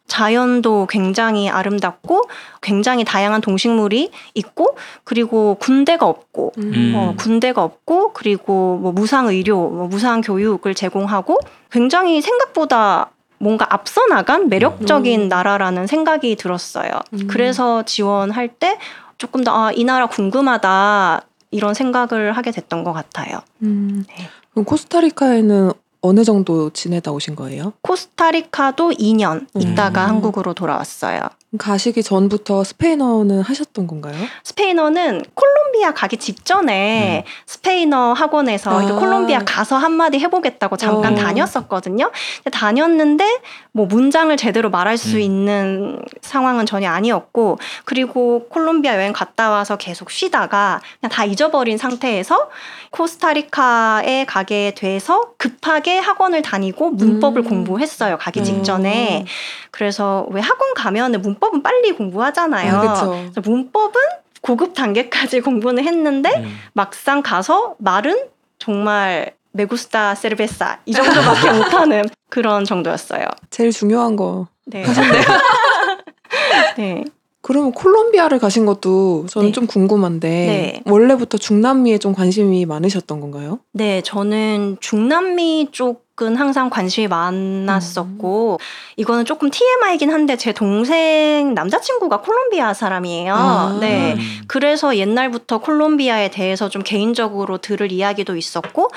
자연도 0.07 0.87
굉장히 0.89 1.49
아름답고 1.51 2.23
굉장히 2.63 3.03
다양한 3.03 3.41
동식물이 3.41 4.09
있고 4.33 4.75
그리고 5.03 5.57
군대가 5.59 6.07
없고 6.07 6.53
음. 6.57 6.93
어, 6.95 7.13
군대가 7.15 7.63
없고 7.63 8.13
그리고 8.13 8.79
뭐 8.81 8.91
무상 8.91 9.27
의료, 9.27 9.69
뭐 9.69 9.87
무상 9.87 10.21
교육을 10.21 10.73
제공하고 10.73 11.37
굉장히 11.69 12.23
생각보다 12.23 13.11
뭔가 13.37 13.67
앞서 13.69 14.05
나간 14.07 14.49
매력적인 14.49 15.23
음. 15.23 15.27
나라라는 15.27 15.87
생각이 15.87 16.35
들었어요. 16.35 16.91
음. 17.13 17.27
그래서 17.27 17.83
지원할 17.83 18.47
때 18.47 18.77
조금 19.17 19.43
더 19.43 19.67
아, 19.67 19.71
이 19.71 19.83
나라 19.83 20.07
궁금하다 20.07 21.21
이런 21.51 21.73
생각을 21.73 22.33
하게 22.33 22.51
됐던 22.51 22.83
것 22.83 22.93
같아요. 22.93 23.39
음. 23.61 24.05
네. 24.07 24.29
그럼 24.51 24.65
코스타리카에는 24.65 25.71
어느 26.01 26.23
정도 26.23 26.69
지내다 26.69 27.11
오신 27.11 27.35
거예요? 27.35 27.73
코스타리카도 27.81 28.91
2년 28.91 29.47
있다가 29.55 30.05
음. 30.05 30.09
한국으로 30.09 30.53
돌아왔어요. 30.53 31.21
가시기 31.57 32.03
전부터 32.03 32.63
스페인어는 32.63 33.41
하셨던 33.41 33.87
건가요? 33.87 34.13
스페인어는 34.43 35.23
콜롬비아 35.33 35.93
가기 35.93 36.17
직전에 36.17 37.23
스페인어 37.45 38.13
학원에서 38.13 38.71
아. 38.71 38.99
콜롬비아 38.99 39.39
가서 39.45 39.77
한마디 39.77 40.19
해보겠다고 40.19 40.75
잠깐 40.75 41.13
어. 41.13 41.15
다녔었거든요. 41.15 42.11
다녔는데 42.51 43.41
뭐 43.71 43.85
문장을 43.85 44.35
제대로 44.37 44.69
말할 44.69 44.97
수 44.97 45.15
음. 45.15 45.21
있는 45.21 45.99
상황은 46.21 46.65
전혀 46.65 46.89
아니었고 46.89 47.57
그리고 47.85 48.47
콜롬비아 48.49 48.95
여행 48.95 49.13
갔다 49.13 49.49
와서 49.49 49.77
계속 49.77 50.11
쉬다가 50.11 50.81
그냥 50.99 51.11
다 51.11 51.25
잊어버린 51.25 51.77
상태에서 51.77 52.49
코스타리카에 52.91 54.25
가게 54.25 54.73
돼서 54.75 55.33
급하게 55.37 55.99
학원을 55.99 56.41
다니고 56.41 56.91
문법을 56.91 57.41
음. 57.41 57.49
공부했어요. 57.49 58.17
가기 58.17 58.39
음. 58.41 58.45
직전에. 58.45 59.25
그래서 59.71 60.25
왜 60.31 60.41
학원 60.41 60.73
가면은 60.73 61.21
문법 61.21 61.44
은 61.53 61.63
빨리 61.63 61.91
공부하잖아요. 61.91 62.73
아, 62.73 63.31
문법은 63.43 63.93
고급 64.41 64.73
단계까지 64.73 65.41
공부는 65.41 65.83
했는데 65.83 66.29
음. 66.37 66.57
막상 66.73 67.21
가서 67.21 67.75
말은 67.79 68.27
정말 68.59 69.33
메구스타 69.51 70.15
세르베사 70.15 70.79
이 70.85 70.93
정도밖에 70.93 71.51
못하는 71.57 72.03
그런 72.29 72.65
정도였어요. 72.65 73.25
제일 73.49 73.71
중요한 73.71 74.15
거. 74.15 74.47
네. 74.65 74.83
네. 76.77 77.03
그러면 77.41 77.73
콜롬비아를 77.73 78.39
가신 78.39 78.65
것도 78.65 79.27
저는 79.27 79.49
네. 79.49 79.53
좀 79.53 79.67
궁금한데 79.67 80.27
네. 80.27 80.81
원래부터 80.91 81.37
중남미에 81.37 81.99
좀 81.99 82.13
관심이 82.13 82.65
많으셨던 82.65 83.21
건가요? 83.21 83.59
네, 83.71 84.01
저는 84.01 84.77
중남미 84.79 85.69
쪽 85.71 86.04
은 86.21 86.37
항상 86.37 86.69
관심이 86.69 87.07
많았었고, 87.07 88.59
이거는 88.95 89.25
조금 89.25 89.49
TMI이긴 89.49 90.11
한데, 90.11 90.37
제 90.37 90.53
동생 90.53 91.53
남자친구가 91.53 92.21
콜롬비아 92.21 92.73
사람이에요. 92.73 93.33
아. 93.33 93.77
네. 93.81 94.13
음. 94.13 94.35
그래서 94.47 94.95
옛날부터 94.97 95.57
콜롬비아에 95.59 96.29
대해서 96.29 96.69
좀 96.69 96.83
개인적으로 96.83 97.57
들을 97.57 97.91
이야기도 97.91 98.35
있었고 98.35 98.89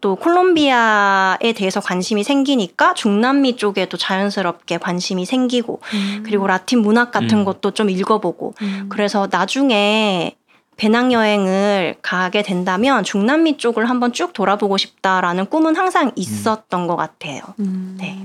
또 0.00 0.16
콜롬비아에 0.16 1.52
대해서 1.54 1.80
관심이 1.80 2.24
생기니까 2.24 2.94
중남미 2.94 3.56
쪽에도 3.56 3.96
자연스럽게 3.96 4.78
관심이 4.78 5.24
생기고 5.24 5.80
그리고 6.24 6.46
라틴 6.46 6.80
문학 6.80 7.10
같은 7.12 7.38
음. 7.38 7.44
것도 7.44 7.72
좀 7.72 7.90
읽어보고 7.90 8.54
음. 8.62 8.86
그래서 8.88 9.28
나중에 9.30 10.36
배낭여행을 10.76 11.96
가게 12.02 12.42
된다면 12.42 13.02
중남미 13.02 13.58
쪽을 13.58 13.88
한번 13.88 14.12
쭉 14.12 14.32
돌아보고 14.32 14.76
싶다라는 14.76 15.46
꿈은 15.46 15.76
항상 15.76 16.12
있었던 16.16 16.86
것 16.86 16.96
같아요. 16.96 17.40
음. 17.60 17.96
네. 17.98 18.18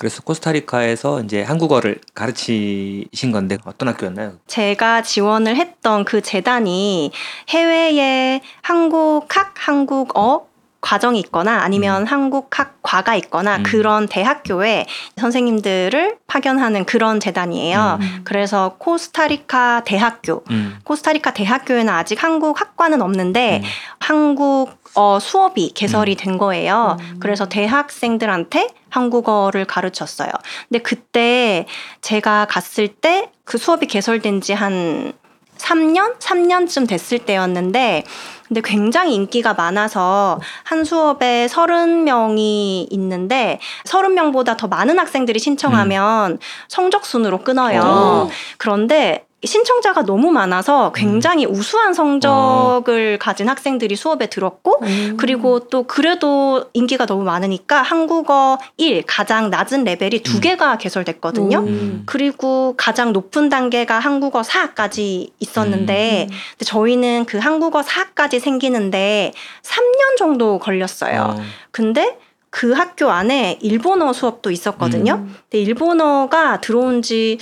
그래서 0.00 0.22
코스타리카에서 0.22 1.20
이제 1.20 1.42
한국어를 1.42 2.00
가르치신 2.14 3.32
건데 3.32 3.58
어떤 3.66 3.88
학교였나요? 3.88 4.32
제가 4.46 5.02
지원을 5.02 5.56
했던 5.56 6.06
그 6.06 6.22
재단이 6.22 7.12
해외에 7.50 8.40
한국학, 8.62 9.52
한국어 9.58 10.46
과정이 10.80 11.20
있거나 11.20 11.60
아니면 11.62 12.06
한국학과가 12.06 13.14
있거나 13.16 13.58
음. 13.58 13.62
그런 13.62 14.06
대학교에 14.08 14.86
선생님들을 15.16 16.16
파견하는 16.26 16.84
그런 16.84 17.20
재단이에요. 17.20 17.98
음. 18.00 18.20
그래서 18.24 18.76
코스타리카 18.78 19.82
대학교, 19.84 20.42
음. 20.50 20.78
코스타리카 20.84 21.34
대학교에는 21.34 21.92
아직 21.92 22.22
한국 22.22 22.60
학과는 22.60 23.02
없는데 23.02 23.60
음. 23.62 23.68
한국 23.98 24.80
어 24.94 25.18
수업이 25.20 25.72
개설이 25.74 26.12
음. 26.12 26.16
된 26.16 26.38
거예요. 26.38 26.96
음. 26.98 27.16
그래서 27.20 27.48
대학생들한테 27.48 28.68
한국어를 28.88 29.66
가르쳤어요. 29.66 30.30
근데 30.68 30.82
그때 30.82 31.66
제가 32.00 32.46
갔을 32.46 32.88
때 32.88 33.30
그 33.50 33.58
수업이 33.58 33.86
개설된 33.86 34.40
지 34.40 34.52
한 34.52 35.12
3년? 35.60 36.18
3년쯤 36.18 36.88
됐을 36.88 37.18
때였는데 37.18 38.04
근데 38.48 38.60
굉장히 38.64 39.14
인기가 39.14 39.54
많아서 39.54 40.40
한 40.64 40.84
수업에 40.84 41.46
30명이 41.46 42.88
있는데 42.90 43.60
30명보다 43.84 44.56
더 44.56 44.66
많은 44.66 44.98
학생들이 44.98 45.38
신청하면 45.38 46.38
성적 46.66 47.06
순으로 47.06 47.38
끊어요. 47.38 48.26
오. 48.26 48.30
그런데 48.58 49.24
신청자가 49.42 50.04
너무 50.04 50.30
많아서 50.30 50.92
굉장히 50.92 51.46
우수한 51.46 51.94
성적을 51.94 53.18
가진 53.18 53.48
학생들이 53.48 53.96
수업에 53.96 54.26
들었고 54.26 54.80
음. 54.82 55.16
그리고 55.18 55.60
또 55.60 55.84
그래도 55.84 56.66
인기가 56.74 57.06
너무 57.06 57.24
많으니까 57.24 57.80
한국어 57.80 58.58
1 58.76 59.04
가장 59.06 59.48
낮은 59.48 59.84
레벨이 59.84 60.22
두 60.22 60.36
음. 60.36 60.40
개가 60.40 60.76
개설됐거든요. 60.76 61.58
음. 61.60 62.02
그리고 62.04 62.74
가장 62.76 63.14
높은 63.14 63.48
단계가 63.48 63.98
한국어 63.98 64.42
4까지 64.42 65.30
있었는데 65.38 66.26
음. 66.30 66.36
저희는 66.62 67.24
그 67.24 67.38
한국어 67.38 67.80
4까지 67.80 68.40
생기는데 68.40 69.32
3년 69.62 70.18
정도 70.18 70.58
걸렸어요. 70.58 71.36
어. 71.38 71.42
근데 71.70 72.18
그 72.50 72.72
학교 72.72 73.10
안에 73.10 73.58
일본어 73.62 74.12
수업도 74.12 74.50
있었거든요. 74.50 75.14
음. 75.14 75.36
근데 75.48 75.62
일본어가 75.62 76.60
들어온 76.60 77.00
지 77.00 77.38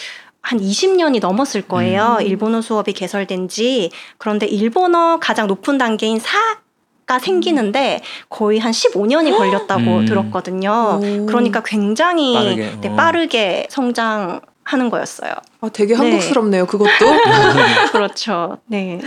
한 0.49 0.59
20년이 0.59 1.21
넘었을 1.21 1.61
거예요. 1.61 2.17
음. 2.21 2.26
일본어 2.26 2.62
수업이 2.62 2.95
개설된 2.95 3.49
지. 3.49 3.90
그런데 4.17 4.47
일본어 4.47 5.19
가장 5.21 5.47
높은 5.47 5.76
단계인 5.76 6.19
4가 6.19 7.21
생기는데 7.21 8.00
거의 8.31 8.59
한 8.59 8.73
15년이 8.73 9.37
걸렸다고 9.37 9.83
음. 9.83 10.07
들었거든요. 10.07 11.00
오. 11.02 11.26
그러니까 11.26 11.62
굉장히 11.62 12.33
빠르게, 12.35 12.73
네, 12.81 12.88
어. 12.88 12.97
빠르게 12.97 13.67
성장 13.69 14.40
하는 14.64 14.88
거였어요. 14.88 15.35
아, 15.61 15.69
되게 15.69 15.93
네. 15.93 15.99
한국스럽네요. 16.00 16.64
그것도. 16.64 16.88
그렇죠. 17.93 18.57
네. 18.69 19.02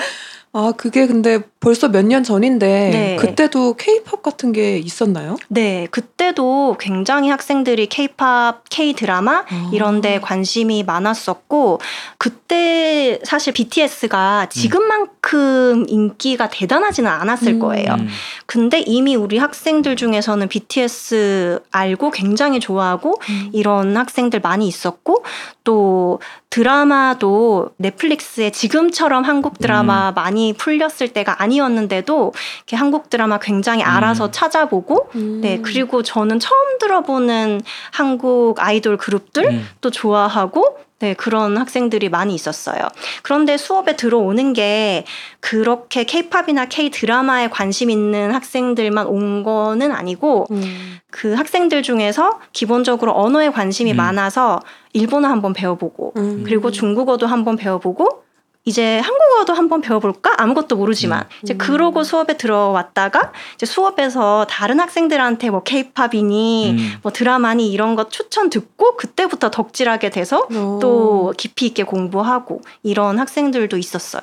아, 0.53 0.73
그게 0.75 1.07
근데 1.07 1.39
벌써 1.61 1.87
몇 1.87 2.03
년 2.03 2.23
전인데 2.23 2.67
네. 2.91 3.15
그때도 3.17 3.75
케이팝 3.75 4.21
같은 4.21 4.51
게 4.51 4.77
있었나요? 4.79 5.37
네, 5.47 5.87
그때도 5.91 6.75
굉장히 6.79 7.29
학생들이 7.29 7.85
케이팝, 7.87 8.63
케이드라마 8.69 9.45
아. 9.47 9.69
이런 9.71 10.01
데 10.01 10.19
관심이 10.19 10.83
많았었고 10.83 11.79
그때 12.17 13.19
사실 13.23 13.53
BTS가 13.53 14.47
지금만큼 14.49 15.85
인기가 15.87 16.49
대단하지는 16.49 17.09
않았을 17.09 17.53
음. 17.53 17.59
거예요. 17.59 17.93
음. 17.93 18.07
근데 18.45 18.79
이미 18.81 19.15
우리 19.15 19.37
학생들 19.37 19.95
중에서는 19.95 20.49
BTS 20.49 21.61
알고 21.71 22.11
굉장히 22.11 22.59
좋아하고 22.59 23.21
음. 23.29 23.49
이런 23.53 23.95
학생들 23.95 24.41
많이 24.41 24.67
있었고 24.67 25.23
또 25.63 26.19
드라마도 26.51 27.69
넷플릭스에 27.77 28.51
지금처럼 28.51 29.23
한국 29.23 29.57
드라마 29.57 30.11
많이 30.11 30.51
풀렸을 30.51 31.07
때가 31.13 31.41
아니었는데도 31.41 32.33
이렇게 32.57 32.75
한국 32.75 33.09
드라마 33.09 33.39
굉장히 33.39 33.83
알아서 33.83 34.25
음. 34.25 34.31
찾아보고 34.33 35.09
음. 35.15 35.39
네 35.41 35.61
그리고 35.61 36.03
저는 36.03 36.39
처음 36.39 36.77
들어보는 36.77 37.61
한국 37.91 38.59
아이돌 38.59 38.97
그룹들 38.97 39.45
음. 39.45 39.67
또 39.79 39.89
좋아하고 39.89 40.77
네, 41.01 41.15
그런 41.15 41.57
학생들이 41.57 42.09
많이 42.09 42.35
있었어요. 42.35 42.87
그런데 43.23 43.57
수업에 43.57 43.95
들어오는 43.95 44.53
게 44.53 45.03
그렇게 45.39 46.03
케이팝이나 46.03 46.65
케이 46.65 46.91
드라마에 46.91 47.49
관심 47.49 47.89
있는 47.89 48.31
학생들만 48.31 49.07
온 49.07 49.41
거는 49.41 49.91
아니고 49.91 50.45
음. 50.51 50.99
그 51.09 51.33
학생들 51.33 51.81
중에서 51.81 52.39
기본적으로 52.53 53.13
언어에 53.15 53.49
관심이 53.49 53.93
음. 53.93 53.97
많아서 53.97 54.59
일본어 54.93 55.27
한번 55.27 55.53
배워보고 55.53 56.13
음. 56.17 56.43
그리고 56.45 56.69
중국어도 56.69 57.25
한번 57.25 57.57
배워보고 57.57 58.23
이제 58.63 58.99
한국어도 58.99 59.53
한번 59.53 59.81
배워볼까 59.81 60.35
아무것도 60.37 60.75
모르지만 60.75 61.27
이제 61.41 61.55
음. 61.55 61.57
그러고 61.57 62.03
수업에 62.03 62.37
들어왔다가 62.37 63.33
이제 63.55 63.65
수업에서 63.65 64.45
다른 64.49 64.79
학생들한테 64.79 65.49
뭐 65.49 65.63
케이팝이니 65.63 66.71
음. 66.71 66.93
뭐 67.01 67.11
드라마니 67.11 67.71
이런 67.71 67.95
거 67.95 68.09
추천 68.09 68.51
듣고 68.51 68.97
그때부터 68.97 69.49
덕질하게 69.49 70.11
돼서 70.11 70.47
어. 70.53 70.79
또 70.79 71.33
깊이 71.37 71.67
있게 71.67 71.83
공부하고 71.83 72.61
이런 72.83 73.17
학생들도 73.17 73.77
있었어요. 73.77 74.21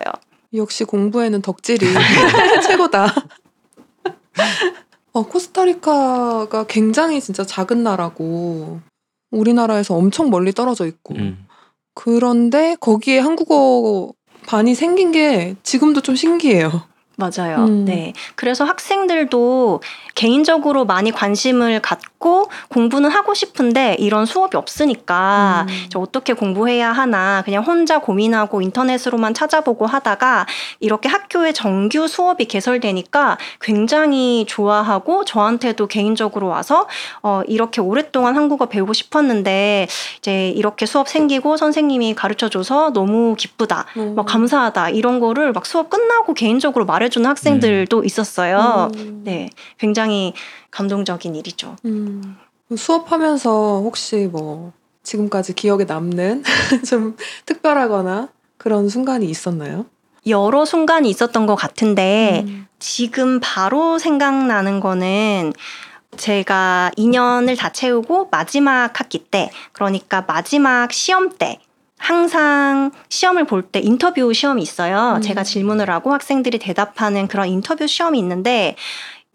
역시 0.55 0.85
공부에는 0.85 1.43
덕질이 1.43 1.87
최고다. 2.67 3.13
어, 5.13 5.23
코스타리카가 5.27 6.65
굉장히 6.69 7.21
진짜 7.21 7.45
작은 7.45 7.83
나라고 7.83 8.81
우리나라에서 9.33 9.95
엄청 9.95 10.31
멀리 10.31 10.53
떨어져 10.53 10.87
있고 10.87 11.15
음. 11.17 11.45
그런데 11.95 12.77
거기에 12.79 13.19
한국어 13.19 14.13
반이 14.49 14.75
생긴 14.75 15.13
게 15.13 15.57
지금도 15.63 16.01
좀 16.01 16.17
신기해요. 16.17 16.83
맞아요. 17.17 17.67
음. 17.67 17.85
네. 17.85 18.15
그래서 18.35 18.65
학생들도 18.65 19.83
개인적으로 20.15 20.87
많이 20.87 21.11
관심을 21.11 21.83
갖고 21.83 22.18
공부는 22.19 23.11
하고 23.11 23.33
싶은데 23.33 23.97
이런 23.99 24.27
수업이 24.27 24.57
없으니까 24.57 25.67
음. 25.69 25.89
어떻게 25.95 26.33
공부해야 26.33 26.91
하나 26.93 27.43
그냥 27.45 27.63
혼자 27.65 28.01
고민하고 28.01 28.61
인터넷으로만 28.61 29.35
찾아보고 29.35 29.87
하다가 29.87 30.47
이렇게 30.81 31.09
학교에 31.09 31.53
정규 31.53 32.09
수업이 32.09 32.47
개설되니까 32.47 33.39
굉장히 33.61 34.45
좋아하고 34.49 35.25
저한테도 35.25 35.87
개인적으로 35.87 36.49
와서 36.49 36.89
어, 37.23 37.43
이렇게 37.47 37.81
오랫동안 37.81 38.37
한국어 38.37 38.67
배우고 38.67 38.93
싶었는데 38.93 39.87
이제 40.19 40.51
이렇게 40.51 40.87
수업 40.87 41.09
생기고 41.09 41.57
선생님이 41.57 42.15
가르쳐 42.15 42.49
줘서 42.49 42.93
너무 42.93 43.37
기쁘다. 43.37 43.87
어. 43.97 44.13
막 44.17 44.27
감사하다 44.27 44.91
이런 44.91 45.21
거를 45.21 45.53
막 45.53 45.67
수업 45.67 45.89
끝나고 45.91 46.35
개인적으로 46.35 46.85
말해주는 46.85 47.29
학생들도 47.29 48.03
있었어요. 48.05 48.91
음. 48.97 49.23
네, 49.25 49.51
굉장히 49.79 50.35
감동적인 50.71 51.35
일이죠. 51.35 51.77
음. 51.85 52.37
수업하면서 52.77 53.81
혹시 53.85 54.29
뭐 54.31 54.73
지금까지 55.03 55.55
기억에 55.55 55.85
남는 55.85 56.43
좀 56.87 57.17
특별하거나 57.47 58.29
그런 58.59 58.89
순간이 58.89 59.27
있었나요? 59.27 59.87
여러 60.27 60.65
순간이 60.65 61.09
있었던 61.09 61.47
것 61.47 61.55
같은데 61.55 62.45
음. 62.47 62.67
지금 62.79 63.41
바로 63.41 63.99
생각나는 63.99 64.81
거는 64.81 65.53
제가 66.17 66.91
2년을 66.97 67.57
다 67.57 67.71
채우고 67.73 68.29
마지막 68.31 68.99
학기 68.99 69.19
때 69.19 69.51
그러니까 69.73 70.25
마지막 70.27 70.93
시험 70.93 71.31
때 71.39 71.61
항상 71.99 72.91
시험을 73.09 73.45
볼 73.45 73.63
때 73.73 73.81
인터뷰 73.81 74.33
시험이 74.33 74.63
있어요. 74.63 75.15
음. 75.17 75.21
제가 75.21 75.43
질문을 75.43 75.91
하고 75.91 76.13
학생들이 76.13 76.59
대답하는 76.59 77.27
그런 77.29 77.49
인터뷰 77.49 77.87
시험이 77.87 78.19
있는데 78.19 78.77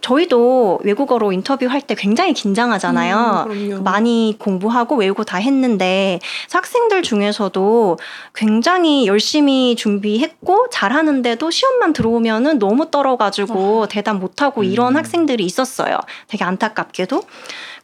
저희도 0.03 0.81
외국어로 0.83 1.31
인터뷰할 1.31 1.81
때 1.81 1.95
굉장히 1.95 2.33
긴장하잖아요. 2.33 3.45
음, 3.47 3.67
그럼요. 3.69 3.83
많이 3.83 4.35
공부하고 4.37 4.97
외우고 4.97 5.23
다 5.23 5.37
했는데 5.37 6.19
학생들 6.51 7.03
중에서도 7.03 7.97
굉장히 8.35 9.07
열심히 9.07 9.75
준비했고 9.77 10.67
잘하는데도 10.71 11.49
시험만 11.49 11.93
들어오면은 11.93 12.59
너무 12.59 12.91
떨어가지고 12.91 13.87
대답 13.87 14.17
못하고 14.17 14.63
이런 14.63 14.93
음. 14.93 14.97
학생들이 14.97 15.43
있었어요. 15.45 15.97
되게 16.27 16.43
안타깝게도. 16.43 17.23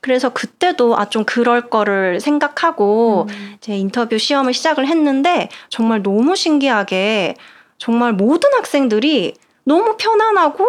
그래서 0.02 0.30
그때도 0.30 0.98
아 0.98 1.06
좀 1.10 1.24
그럴 1.26 1.70
거를 1.70 2.20
생각하고 2.20 3.26
음. 3.30 3.56
제 3.62 3.76
인터뷰 3.76 4.18
시험을 4.20 4.54
시작을 4.54 4.86
했는데 4.88 5.50
정말 5.70 6.04
너무 6.04 6.36
신기하게 6.36 7.36
정말 7.80 8.14
모든 8.14 8.54
학생들이 8.54 9.34
너무 9.64 9.96
편안하고 9.98 10.68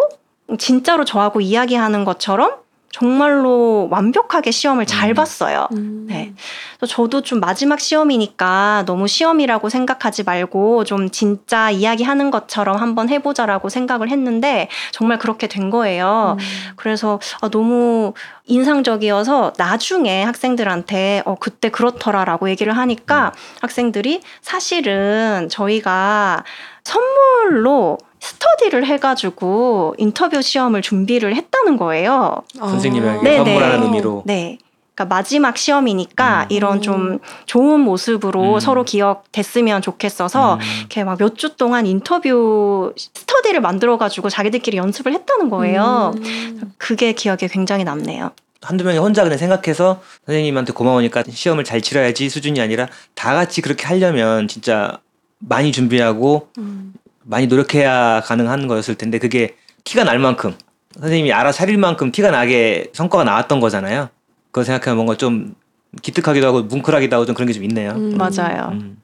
진짜로 0.57 1.05
저하고 1.05 1.41
이야기하는 1.41 2.05
것처럼 2.05 2.61
정말로 2.91 3.87
완벽하게 3.89 4.51
시험을 4.51 4.85
잘 4.85 5.11
음. 5.11 5.15
봤어요. 5.15 5.67
음. 5.71 6.07
네. 6.09 6.33
그래서 6.77 6.93
저도 6.93 7.21
좀 7.21 7.39
마지막 7.39 7.79
시험이니까 7.79 8.83
너무 8.85 9.07
시험이라고 9.07 9.69
생각하지 9.69 10.23
말고 10.23 10.83
좀 10.83 11.09
진짜 11.09 11.71
이야기하는 11.71 12.31
것처럼 12.31 12.77
한번 12.77 13.09
해보자라고 13.09 13.69
생각을 13.69 14.09
했는데 14.09 14.67
정말 14.91 15.19
그렇게 15.19 15.47
된 15.47 15.69
거예요. 15.69 16.35
음. 16.37 16.45
그래서 16.75 17.19
아, 17.39 17.49
너무 17.49 18.13
인상적이어서 18.45 19.53
나중에 19.57 20.23
학생들한테 20.23 21.23
어, 21.25 21.35
그때 21.39 21.69
그렇더라라고 21.69 22.49
얘기를 22.49 22.75
하니까 22.75 23.31
학생들이 23.61 24.21
사실은 24.41 25.47
저희가 25.49 26.43
선물로 26.83 27.97
스터디를 28.19 28.85
해가지고 28.85 29.95
인터뷰 29.97 30.41
시험을 30.41 30.81
준비를 30.81 31.35
했다는 31.35 31.77
거예요. 31.77 32.43
아. 32.59 32.67
선생님에게 32.67 33.21
네, 33.23 33.37
선물하는 33.37 33.79
네. 33.79 33.85
의미로. 33.85 34.23
네. 34.25 34.57
그러니까 34.93 35.15
마지막 35.15 35.57
시험이니까 35.57 36.43
음. 36.43 36.45
이런 36.49 36.81
좀 36.81 37.19
좋은 37.45 37.79
모습으로 37.79 38.55
음. 38.55 38.59
서로 38.59 38.83
기억됐으면 38.83 39.81
좋겠어서 39.81 40.55
음. 40.55 40.59
이렇게 40.79 41.03
막 41.03 41.17
몇 41.19 41.35
주 41.37 41.55
동안 41.55 41.85
인터뷰 41.87 42.93
스터디를 42.97 43.61
만들어가지고 43.61 44.29
자기들끼리 44.29 44.77
연습을 44.77 45.13
했다는 45.13 45.49
거예요. 45.49 46.11
음. 46.17 46.73
그게 46.77 47.13
기억에 47.13 47.47
굉장히 47.49 47.83
남네요. 47.83 48.31
한두 48.61 48.83
명이 48.83 48.99
혼자 48.99 49.23
그냥 49.23 49.39
생각해서 49.39 50.01
선생님한테 50.27 50.73
고마우니까 50.73 51.23
시험을 51.27 51.63
잘 51.63 51.81
치러야지 51.81 52.29
수준이 52.29 52.61
아니라 52.61 52.87
다 53.15 53.33
같이 53.33 53.61
그렇게 53.61 53.87
하려면 53.87 54.47
진짜 54.47 54.99
많이 55.41 55.71
준비하고 55.71 56.49
음. 56.57 56.93
많이 57.23 57.47
노력해야 57.47 58.21
가능한 58.21 58.67
거였을 58.67 58.95
텐데 58.95 59.19
그게 59.19 59.55
티가 59.83 60.03
날 60.03 60.19
만큼 60.19 60.55
선생님이 60.99 61.33
알아 61.33 61.51
차릴 61.51 61.77
만큼 61.77 62.11
티가 62.11 62.31
나게 62.31 62.89
성과가 62.93 63.23
나왔던 63.23 63.59
거잖아요. 63.59 64.09
그거 64.51 64.63
생각하면 64.63 64.97
뭔가 64.97 65.15
좀 65.15 65.55
기특하기도 66.01 66.45
하고 66.47 66.61
뭉클하기도 66.63 67.15
하고 67.15 67.25
좀 67.25 67.35
그런 67.35 67.47
게 67.47 67.53
좀 67.53 67.63
있네요. 67.63 67.91
음. 67.91 68.17
맞아요. 68.17 68.69
음. 68.73 69.00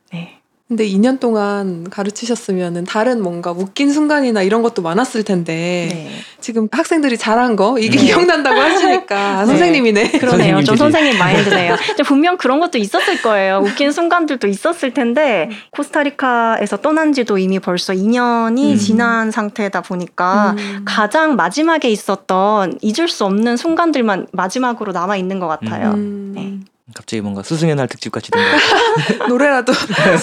네. 0.69 0.75
근데 0.75 0.86
2년 0.86 1.19
동안 1.19 1.89
가르치셨으면은 1.89 2.84
다른 2.84 3.21
뭔가 3.21 3.51
웃긴 3.51 3.89
순간이나 3.91 4.41
이런 4.41 4.62
것도 4.62 4.82
많았을 4.82 5.23
텐데 5.23 5.88
네. 5.89 6.10
지금 6.41 6.67
학생들이 6.69 7.17
잘한 7.17 7.56
거 7.56 7.80
이게 7.80 7.97
네. 7.97 8.06
기억난다고 8.06 8.60
하시니까 8.60 9.39
네. 9.41 9.45
선생님이네. 9.45 10.12
그러네요. 10.19 10.62
좀. 10.63 10.75
선생님 10.75 11.17
마인드네요. 11.17 11.75
분명 12.06 12.38
그런 12.38 12.60
것도 12.60 12.77
있었을 12.77 13.21
거예요. 13.21 13.62
웃긴 13.63 13.91
순간들도 13.91 14.47
있었을 14.47 14.93
텐데 14.93 15.49
코스타리카에서 15.71 16.77
떠난 16.77 17.13
지도 17.13 17.38
이미 17.38 17.60
벌써 17.60 17.93
2년이 17.93 18.73
음. 18.73 18.75
지난 18.75 19.32
상태다 19.32 19.82
보니까 19.82 20.56
음. 20.58 20.82
가장 20.86 21.36
마지막에 21.36 21.89
있었던 21.89 22.77
잊을 22.82 23.08
수 23.08 23.23
없는 23.25 23.56
순간들만 23.56 24.27
마지막으로 24.34 24.91
남아 24.91 25.15
있는 25.15 25.39
것 25.39 25.47
같아요. 25.47 25.91
음. 25.91 26.34
네. 26.36 26.60
갑자기 26.93 27.21
뭔가 27.21 27.43
스승의 27.43 27.76
날 27.76 27.88
특집 27.88 28.12
같이 28.12 28.32
된다. 28.32 28.58
노래라도 29.28 29.73
네. 29.73 30.17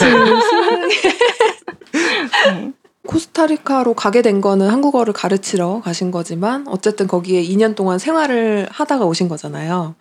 코스타리카로 3.07 3.95
가게 3.95 4.23
된 4.23 4.41
거는 4.41 4.71
한국어를 4.71 5.13
가르치러 5.13 5.83
가신 5.85 6.11
거지만 6.11 6.67
어쨌든 6.69 7.07
거기에 7.07 7.43
2년 7.43 7.77
동안 7.77 7.99
생활을 7.99 8.67
하다가 8.71 9.05
오신 9.05 9.29
거잖아요. 9.29 9.95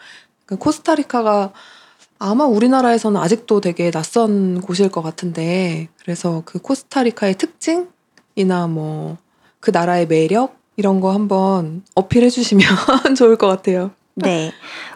그 0.45 0.55
코스타리카가 0.55 1.51
아마 2.19 2.45
우리나라에서는 2.45 3.19
아직도 3.19 3.59
되게 3.59 3.91
낯선 3.91 4.61
곳일 4.61 4.89
것 4.89 5.01
같은데 5.01 5.89
그래서 6.01 6.43
그 6.45 6.59
코스타리카의 6.59 7.35
특징 7.35 7.89
이나 8.35 8.67
뭐 8.67 9.17
그 9.63 9.71
나라의 9.71 10.07
매력 10.07 10.57
이런 10.75 10.99
거 10.99 11.13
한번 11.13 11.83
어필해 11.95 12.29
주시면 12.29 12.67
좋을 13.15 13.37
것 13.37 13.47
같아요. 13.47 13.91
네. 14.15 14.51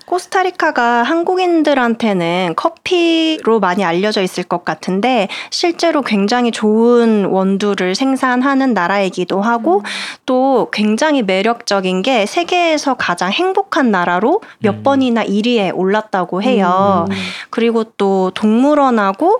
코스타리카가 0.05 1.03
한국인들한테는 1.03 2.53
커피로 2.55 3.59
많이 3.59 3.83
알려져 3.83 4.21
있을 4.21 4.43
것 4.43 4.63
같은데 4.63 5.27
실제로 5.49 6.01
굉장히 6.01 6.51
좋은 6.51 7.25
원두를 7.25 7.93
생산하는 7.95 8.73
나라이기도 8.73 9.41
하고 9.41 9.83
또 10.25 10.69
굉장히 10.71 11.23
매력적인 11.23 12.03
게 12.03 12.25
세계에서 12.25 12.93
가장 12.93 13.31
행복한 13.31 13.91
나라로 13.91 14.41
몇 14.59 14.75
음. 14.75 14.83
번이나 14.83 15.25
1위에 15.25 15.75
올랐다고 15.75 16.41
해요. 16.41 17.07
음. 17.09 17.15
그리고 17.49 17.83
또 17.83 18.31
동물원하고 18.33 19.37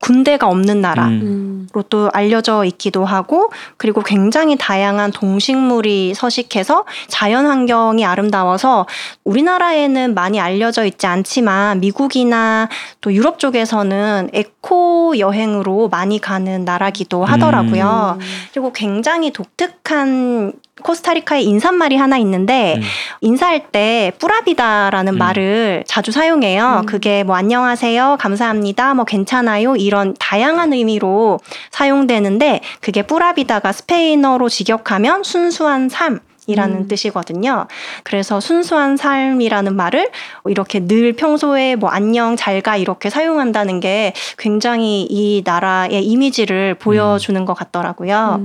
군대가 0.00 0.48
없는 0.48 0.80
나라. 0.80 1.06
음. 1.06 1.20
음. 1.22 1.68
로또 1.72 2.10
알려져 2.12 2.64
있기도 2.64 3.04
하고 3.04 3.52
그리고 3.76 4.02
굉장히 4.02 4.56
다양한 4.56 5.12
동식물이 5.12 6.14
서식해서 6.14 6.84
자연 7.06 7.46
환경이 7.46 8.04
아름다워서 8.04 8.86
우리나라에는 9.24 10.14
많이 10.14 10.40
알려져 10.40 10.84
있지 10.84 11.06
않지만 11.06 11.80
미국이나 11.80 12.68
또 13.00 13.12
유럽 13.12 13.38
쪽에서는 13.38 14.30
에코 14.32 15.18
여행으로 15.18 15.88
많이 15.88 16.18
가는 16.18 16.64
나라기도 16.64 17.24
하더라고요. 17.24 18.18
음. 18.18 18.26
그리고 18.52 18.72
굉장히 18.72 19.32
독특한 19.32 20.54
코스타리카의 20.82 21.44
인사말이 21.44 21.96
하나 21.96 22.16
있는데 22.18 22.76
음. 22.78 22.82
인사할 23.20 23.70
때 23.70 24.12
뿌라비다라는 24.18 25.14
음. 25.14 25.18
말을 25.18 25.84
자주 25.86 26.10
사용해요. 26.12 26.80
음. 26.82 26.86
그게 26.86 27.22
뭐 27.22 27.36
안녕하세요, 27.36 28.16
감사합니다, 28.18 28.94
뭐 28.94 29.04
괜찮아요 29.04 29.76
이런 29.76 30.14
다양한 30.18 30.72
의미로 30.72 31.38
사용되는데 31.70 32.60
그게 32.80 33.02
뿌라비다가 33.02 33.72
스페인어로 33.72 34.48
직역하면 34.48 35.22
순수한 35.22 35.88
삶. 35.88 36.20
이라는 36.46 36.76
음. 36.76 36.88
뜻이거든요. 36.88 37.68
그래서 38.02 38.40
순수한 38.40 38.96
삶이라는 38.96 39.76
말을 39.76 40.10
이렇게 40.46 40.80
늘 40.80 41.12
평소에 41.12 41.76
뭐 41.76 41.90
안녕, 41.90 42.34
잘 42.34 42.60
가 42.62 42.76
이렇게 42.76 43.08
사용한다는 43.08 43.78
게 43.78 44.14
굉장히 44.36 45.06
이 45.08 45.42
나라의 45.44 46.04
이미지를 46.04 46.74
보여주는 46.74 47.44
것 47.44 47.54
같더라고요. 47.54 48.42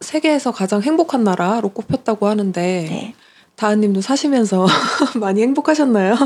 음. 0.00 0.04
세계에서 0.04 0.52
가장 0.52 0.82
행복한 0.82 1.24
나라로 1.24 1.70
꼽혔다고 1.70 2.26
하는데 2.26 2.60
네. 2.60 3.14
다은님도 3.56 4.00
사시면서 4.00 4.66
많이 5.20 5.42
행복하셨나요? 5.42 6.16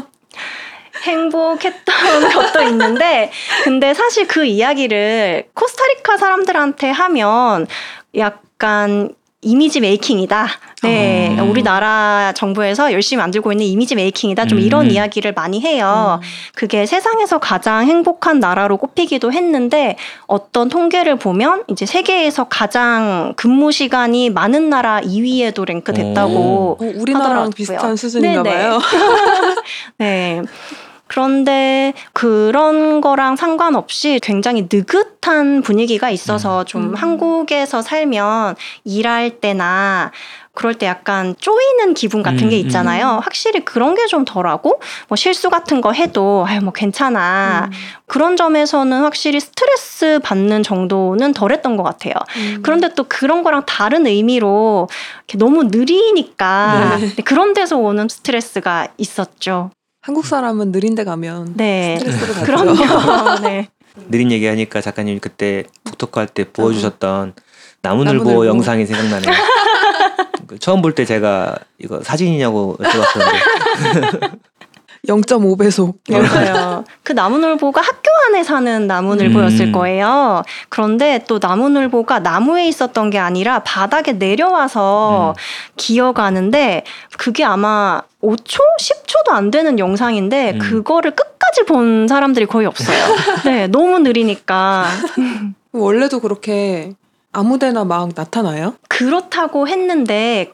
행복했던 1.02 2.32
것도 2.32 2.62
있는데, 2.68 3.30
근데 3.64 3.92
사실 3.92 4.26
그 4.26 4.44
이야기를 4.44 5.48
코스타리카 5.52 6.16
사람들한테 6.16 6.90
하면 6.90 7.66
약간 8.16 9.14
이미지 9.44 9.80
메이킹이다. 9.80 10.48
네. 10.82 11.36
어. 11.38 11.44
우리나라 11.44 12.32
정부에서 12.34 12.92
열심히 12.92 13.20
만들고 13.20 13.52
있는 13.52 13.66
이미지 13.66 13.94
메이킹이다. 13.94 14.46
좀 14.46 14.58
음. 14.58 14.62
이런 14.62 14.90
이야기를 14.90 15.32
많이 15.32 15.60
해요. 15.60 16.20
그게 16.54 16.86
세상에서 16.86 17.38
가장 17.38 17.86
행복한 17.86 18.40
나라로 18.40 18.76
꼽히기도 18.76 19.32
했는데 19.32 19.96
어떤 20.26 20.68
통계를 20.68 21.16
보면 21.16 21.64
이제 21.68 21.86
세계에서 21.86 22.44
가장 22.44 23.34
근무 23.36 23.72
시간이 23.72 24.30
많은 24.30 24.68
나라 24.68 25.00
2위에도 25.00 25.66
랭크됐다고 25.66 26.78
어, 26.80 26.84
우리나라랑 26.84 27.30
하더라고요. 27.30 27.50
비슷한 27.54 27.96
수준인가 27.96 28.42
네네. 28.42 28.56
봐요. 28.56 28.78
네. 29.98 30.42
그런데 31.06 31.92
그런 32.12 33.00
거랑 33.00 33.36
상관없이 33.36 34.18
굉장히 34.22 34.66
느긋한 34.72 35.62
분위기가 35.62 36.10
있어서 36.10 36.64
좀 36.64 36.90
음. 36.90 36.94
한국에서 36.94 37.82
살면 37.82 38.56
일할 38.84 39.38
때나 39.40 40.12
그럴 40.54 40.74
때 40.74 40.86
약간 40.86 41.34
쪼이는 41.38 41.94
기분 41.94 42.22
같은 42.22 42.44
음, 42.44 42.48
게 42.50 42.58
있잖아요. 42.60 43.20
확실히 43.24 43.64
그런 43.64 43.94
게 43.96 44.04
좀 44.06 44.24
덜하고 44.24 44.80
뭐 45.08 45.16
실수 45.16 45.50
같은 45.50 45.80
거 45.80 45.90
해도 45.92 46.44
아유 46.46 46.60
뭐 46.60 46.72
괜찮아. 46.72 47.70
그런 48.06 48.36
점에서는 48.36 49.02
확실히 49.02 49.40
스트레스 49.40 50.20
받는 50.22 50.62
정도는 50.62 51.32
덜했던 51.32 51.76
것 51.76 51.82
같아요. 51.82 52.14
음. 52.36 52.60
그런데 52.62 52.90
또 52.94 53.04
그런 53.08 53.42
거랑 53.42 53.64
다른 53.66 54.06
의미로 54.06 54.88
이렇게 55.26 55.38
너무 55.38 55.64
느리니까 55.64 56.98
네. 57.00 57.22
그런 57.24 57.54
데서 57.54 57.76
오는 57.78 58.08
스트레스가 58.08 58.88
있었죠. 58.98 59.70
한국 60.04 60.26
사람은 60.26 60.70
느린 60.70 60.94
데 60.94 61.02
가면 61.02 61.54
네. 61.56 61.96
스트레스를 61.98 62.34
받죠. 62.34 62.44
그럼요. 62.44 63.40
네. 63.48 63.68
느린 64.10 64.30
얘기하니까 64.30 64.82
작가님 64.82 65.18
그때 65.18 65.64
북토크 65.84 66.20
할 66.20 66.26
때 66.28 66.44
보여주셨던 66.44 67.32
나무늘보, 67.80 68.18
나무늘보. 68.24 68.46
영상이 68.46 68.84
생각나네요. 68.84 69.32
그 70.46 70.58
처음 70.60 70.82
볼 70.82 70.94
때 70.94 71.06
제가 71.06 71.56
이거 71.78 72.02
사진이냐고 72.02 72.76
여쭤봤었는데 72.80 74.38
0.5배속. 75.08 75.94
맞아요. 76.10 76.84
그 77.02 77.12
나무늘보가 77.12 77.80
학교 77.80 78.10
안에 78.28 78.42
사는 78.42 78.86
나무늘보였을 78.86 79.66
음. 79.66 79.72
거예요. 79.72 80.42
그런데 80.68 81.24
또 81.28 81.38
나무늘보가 81.40 82.20
나무에 82.20 82.66
있었던 82.68 83.10
게 83.10 83.18
아니라 83.18 83.60
바닥에 83.60 84.12
내려와서 84.12 85.34
음. 85.36 85.40
기어가는데 85.76 86.84
그게 87.18 87.44
아마 87.44 88.02
5초, 88.22 88.60
10초도 88.80 89.30
안 89.32 89.50
되는 89.50 89.78
영상인데 89.78 90.52
음. 90.54 90.58
그거를 90.58 91.10
끝까지 91.10 91.64
본 91.66 92.08
사람들이 92.08 92.46
거의 92.46 92.66
없어요. 92.66 92.96
네, 93.44 93.66
너무 93.66 93.98
느리니까. 93.98 94.86
원래도 95.72 96.20
그렇게 96.20 96.92
아무데나 97.32 97.84
막 97.84 98.10
나타나요? 98.14 98.74
그렇다고 98.88 99.68
했는데 99.68 100.52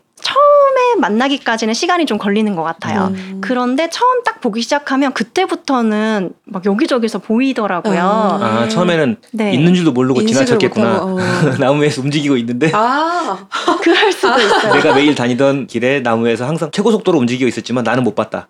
만나기까지는 0.98 1.74
시간이 1.74 2.07
좀 2.07 2.18
걸리는 2.18 2.55
것 2.55 2.62
같아요. 2.62 3.11
음. 3.12 3.38
그런데 3.40 3.88
처음 3.90 4.22
딱 4.24 4.40
보기 4.40 4.62
시작하면 4.62 5.12
그때부터는 5.12 6.33
막 6.44 6.64
여기저기서 6.66 7.18
보이더라고요. 7.18 8.00
아. 8.00 8.38
아 8.40 8.68
처음에는 8.68 9.16
네. 9.33 9.53
있는 9.53 9.74
줄도 9.74 9.92
모르고 9.92 10.24
지나쳤겠구나. 10.24 10.98
어. 11.03 11.16
나무에서 11.61 12.03
움직이고 12.03 12.37
있는데 12.38 12.70
아, 12.74 13.46
그럴 13.83 14.12
수도 14.12 14.38
있어요. 14.40 14.74
내가 14.74 14.94
매일 14.94 15.14
다니던 15.14 15.66
길에 15.66 16.00
나무에서 16.00 16.46
항상 16.46 16.70
최고 16.72 16.90
속도로 16.90 17.18
움직이고 17.18 17.48
있었지만 17.48 17.85
나는 17.85 18.05
못 18.05 18.14
봤다. 18.14 18.48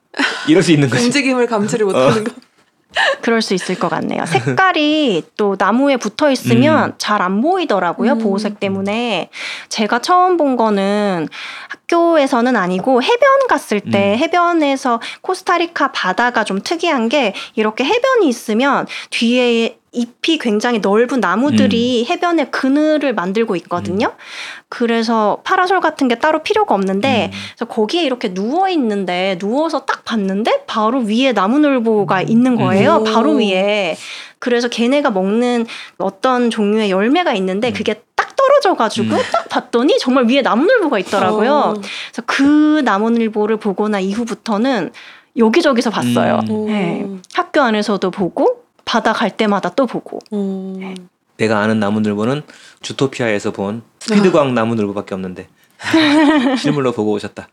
이럴 0.48 0.62
수 0.62 0.72
있는 0.72 0.88
거지. 0.88 1.05
움직임을 1.05 1.46
감지를 1.46 1.87
못하는 1.87 2.24
거. 2.24 2.33
그럴 3.22 3.42
수 3.42 3.55
있을 3.55 3.79
것 3.79 3.88
같네요. 3.88 4.26
색깔이 4.26 5.22
또 5.37 5.57
나무에 5.59 5.96
붙어 5.96 6.31
있으면 6.31 6.94
잘안 6.98 7.40
보이더라고요. 7.40 8.12
음. 8.12 8.18
보호색 8.18 8.61
때문에. 8.61 9.31
제가 9.68 10.00
처음 10.00 10.37
본 10.37 10.57
거는 10.57 11.29
학교에서는 11.68 12.57
아니고 12.57 13.03
해변 13.03 13.46
갔을 13.48 13.81
때 13.81 14.14
음. 14.14 14.18
해변에서 14.18 15.00
코스타리카 15.22 15.92
바다가 15.92 16.44
좀 16.44 16.61
특이한 16.62 17.09
게 17.09 17.35
이렇게 17.55 17.85
해변이 17.85 18.29
있으면 18.29 18.87
뒤에 19.11 19.79
잎이 19.92 20.38
굉장히 20.38 20.79
넓은 20.79 21.18
나무들이 21.18 22.07
해변에 22.09 22.46
그늘을 22.46 23.12
만들고 23.12 23.57
있거든요. 23.57 24.12
그래서 24.68 25.40
파라솔 25.42 25.81
같은 25.81 26.07
게 26.07 26.14
따로 26.16 26.44
필요가 26.44 26.76
없는데 26.76 27.31
음. 27.33 27.38
그래서 27.57 27.64
거기에 27.64 28.05
이렇게 28.05 28.33
누워 28.33 28.68
있는데 28.68 29.37
누워서 29.40 29.85
딱 29.87 30.05
봤는데 30.05 30.64
바로 30.66 31.00
위에 31.00 31.33
나무늘보가 31.33 32.22
있는 32.22 32.55
거예요. 32.55 32.98
음. 32.98 33.12
바로 33.12 33.33
위에. 33.33 33.96
그래서 34.38 34.68
걔네가 34.68 35.11
먹는 35.11 35.66
어떤 35.98 36.50
종류의 36.50 36.90
열매가 36.90 37.35
있는데 37.35 37.70
음. 37.70 37.74
그게 37.74 38.00
딱 38.14 38.37
떨어져가지고 38.37 39.16
음. 39.16 39.22
딱 39.33 39.48
봤더니 39.48 39.98
정말 39.98 40.26
위에 40.26 40.42
나무늘보가 40.42 41.00
있더라고요. 41.00 41.53
어. 41.53 41.74
그래서 41.74 42.22
그 42.26 42.83
나무늘보를 42.85 43.57
보고 43.57 43.88
나 43.88 43.98
이후부터는 43.98 44.92
여기저기서 45.37 45.90
봤어요. 45.90 46.40
음. 46.48 46.66
네. 46.66 47.07
학교 47.35 47.61
안에서도 47.61 48.09
보고 48.12 48.60
바다 48.90 49.12
갈 49.12 49.31
때마다 49.37 49.68
또 49.68 49.87
보고. 49.87 50.18
어. 50.33 50.94
내가 51.37 51.61
아는 51.61 51.79
나무늘보는 51.79 52.42
주토피아에서 52.83 53.53
본 53.53 53.83
스피드광 54.00 54.53
나무늘보밖에 54.53 55.14
없는데 55.14 55.46
실물로 56.59 56.90
보고 56.90 57.12
오셨다. 57.12 57.48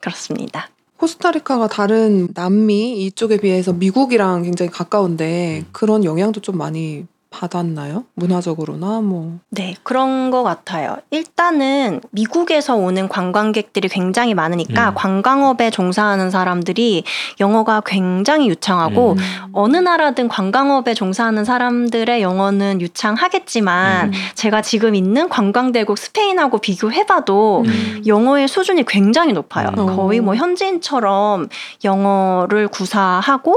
그렇습니다. 0.00 0.70
코스타리카가 0.96 1.68
다른 1.68 2.28
남미 2.32 3.04
이쪽에 3.04 3.36
비해서 3.36 3.74
미국이랑 3.74 4.44
굉장히 4.44 4.70
가까운데 4.70 5.60
음. 5.60 5.68
그런 5.72 6.04
영향도 6.04 6.40
좀 6.40 6.56
많이 6.56 7.04
받았나요? 7.32 8.04
문화적으로나 8.14 9.00
뭐. 9.00 9.38
네, 9.50 9.74
그런 9.82 10.30
것 10.30 10.42
같아요. 10.42 10.98
일단은 11.10 12.00
미국에서 12.10 12.76
오는 12.76 13.08
관광객들이 13.08 13.88
굉장히 13.88 14.34
많으니까 14.34 14.90
음. 14.90 14.94
관광업에 14.94 15.70
종사하는 15.70 16.30
사람들이 16.30 17.04
영어가 17.40 17.82
굉장히 17.84 18.48
유창하고 18.48 19.12
음. 19.12 19.18
어느 19.52 19.78
나라든 19.78 20.28
관광업에 20.28 20.94
종사하는 20.94 21.44
사람들의 21.44 22.22
영어는 22.22 22.80
유창하겠지만 22.80 24.08
음. 24.08 24.12
제가 24.34 24.62
지금 24.62 24.94
있는 24.94 25.28
관광대국 25.28 25.98
스페인하고 25.98 26.58
비교해봐도 26.58 27.62
음. 27.66 28.02
영어의 28.06 28.46
수준이 28.46 28.84
굉장히 28.86 29.32
높아요. 29.32 29.68
음. 29.78 29.96
거의 29.96 30.20
뭐 30.20 30.34
현지인처럼 30.34 31.48
영어를 31.82 32.68
구사하고 32.68 33.56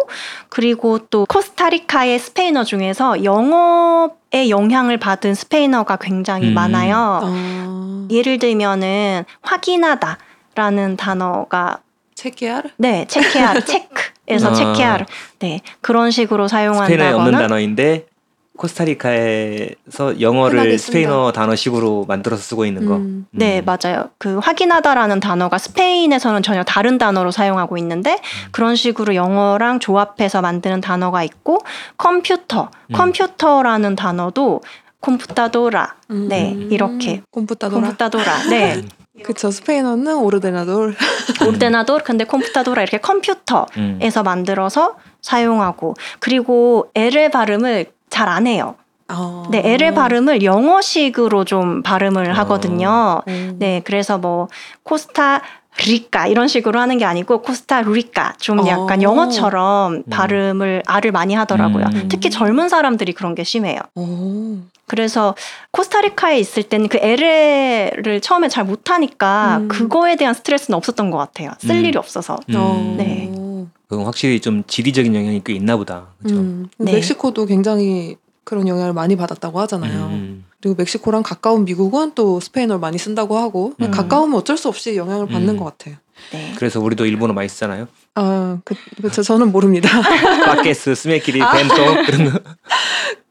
그리고 0.49 0.99
또 1.09 1.25
코스타리카의 1.27 2.17
스페인어 2.19 2.63
중에서 2.63 3.23
영어 3.25 3.64
에 4.34 4.49
영향을 4.49 4.97
받은 4.97 5.34
스페인어가 5.34 5.95
굉장히 5.97 6.49
음. 6.49 6.54
많아요. 6.54 7.21
어, 7.23 8.08
예를 8.12 8.38
들면은 8.39 9.23
확인하다라는 9.41 10.97
단어가 10.97 11.80
체키아르? 12.15 12.69
네 12.78 13.06
체케아르 13.08 13.62
체크에서 13.65 14.49
아. 14.49 14.54
체케아르 14.54 15.06
네 15.39 15.62
그런 15.82 16.12
식으로 16.12 16.47
스페인어에 16.47 16.67
없는 16.67 16.97
사용한다거나 16.97 17.39
단어인데 17.39 18.08
코스타리카에서 18.57 20.21
영어를. 20.21 20.77
스페인어 20.77 21.31
단어식으로 21.31 22.05
만들어서 22.07 22.41
쓰고 22.41 22.65
있는 22.65 22.85
거. 22.85 22.95
음. 22.97 23.27
네, 23.31 23.59
음. 23.59 23.65
맞아요. 23.65 24.09
그 24.17 24.37
확인하다라는 24.39 25.19
단어가 25.19 25.57
스페인에서는 25.57 26.41
전혀 26.43 26.63
다른 26.63 26.97
단어로 26.97 27.31
사용하고 27.31 27.77
있는데 27.77 28.13
음. 28.13 28.49
그런 28.51 28.75
식으로 28.75 29.15
영어랑 29.15 29.79
조합해서 29.79 30.41
만드는 30.41 30.81
단어가 30.81 31.23
있고 31.23 31.59
컴퓨터, 31.97 32.69
음. 32.89 32.93
컴퓨터라는 32.93 33.95
단어도 33.95 34.61
computadora. 35.01 35.95
음. 36.11 36.27
네, 36.27 36.55
이렇게. 36.71 37.21
computadora. 37.31 37.81
computadora. 37.81 38.43
네. 38.49 38.81
그쵸. 39.23 39.49
스페인어는 39.49 40.17
ordenador. 40.17 40.95
ordenador 41.47 42.03
근데 42.03 42.25
computadora 42.25 42.81
이렇게 42.81 42.97
컴퓨터에서 42.97 43.67
음. 43.77 44.23
만들어서 44.23 44.97
사용하고 45.21 45.95
그리고 46.19 46.89
L의 46.95 47.31
발음을 47.31 47.85
잘 48.15 48.30
안 48.30 48.47
해요. 48.47 48.75
어. 49.10 49.43
네, 49.51 49.62
L의 49.63 49.93
발음을 49.93 50.41
영어식으로 50.43 51.43
좀 51.43 51.84
발음을 51.84 52.32
어. 52.32 52.34
하거든요. 52.34 53.21
음. 53.28 53.56
네, 53.60 53.82
그래서 53.84 54.17
뭐 54.17 54.47
코스타 54.84 55.41
리카 55.86 56.28
이런 56.28 56.47
식으로 56.47 56.80
하는 56.80 56.97
게 56.97 57.04
아니고 57.04 57.41
코스타 57.41 57.82
리카 57.82 58.36
좀 58.39 58.65
약간 58.67 58.99
어. 58.99 59.04
영어처럼 59.04 60.04
발음을 60.10 60.84
R을 60.88 61.12
많이 61.12 61.34
하더라고요. 61.36 61.86
음. 61.93 62.08
특히 62.10 62.30
젊은 62.30 62.69
사람들이 62.69 63.12
그런 63.12 63.36
게 63.36 63.43
심해요. 63.43 63.80
오. 63.95 64.58
그래서 64.88 65.36
코스타리카에 65.71 66.39
있을 66.39 66.63
때는 66.63 66.88
그 66.88 66.97
LL을 67.01 68.21
처음에 68.21 68.47
잘 68.47 68.63
못하니까 68.63 69.58
음. 69.58 69.67
그거에 69.67 70.15
대한 70.15 70.34
스트레스는 70.34 70.78
없었던 70.78 71.12
것 71.12 71.17
같아요. 71.17 71.51
쓸 71.60 71.75
음. 71.75 71.86
일이 71.86 71.97
없어서. 71.97 72.38
음. 72.49 72.56
어. 72.56 72.95
네. 72.97 73.30
그건 73.88 74.06
확실히 74.06 74.39
좀 74.39 74.63
지리적인 74.65 75.13
영향이 75.13 75.41
꽤 75.43 75.54
있나 75.54 75.78
보다. 75.78 76.08
그렇죠. 76.19 76.39
음. 76.39 76.69
네. 76.78 76.93
멕시코도 76.93 77.45
굉장히 77.45 78.17
그런 78.43 78.67
영향을 78.67 78.93
많이 78.93 79.15
받았다고 79.15 79.60
하잖아요. 79.62 80.08
음. 80.08 80.45
그리고 80.62 80.76
멕시코랑 80.78 81.24
가까운 81.24 81.65
미국은 81.65 82.13
또 82.15 82.39
스페인어를 82.39 82.80
많이 82.80 82.98
쓴다고 82.98 83.38
하고 83.38 83.74
음. 83.82 83.91
가까우면 83.91 84.39
어쩔 84.39 84.58
수 84.58 84.67
없이 84.67 84.95
영향을 84.95 85.28
받는 85.28 85.56
음. 85.56 85.58
것 85.58 85.65
같아요. 85.65 85.95
네. 86.32 86.54
그래서 86.58 86.80
우리도 86.80 87.06
일본어 87.06 87.34
많이 87.34 87.50
쓰잖아요. 87.50 87.88
아, 88.15 88.60
그, 88.63 88.76
그렇죠. 88.98 89.21
저는 89.21 89.52
모릅니다. 89.52 89.89
빠케스, 90.45 90.95
스메키리, 90.95 91.41
아. 91.41 91.52
벤토 91.52 91.76
이런 91.76 92.32
거. 92.32 92.39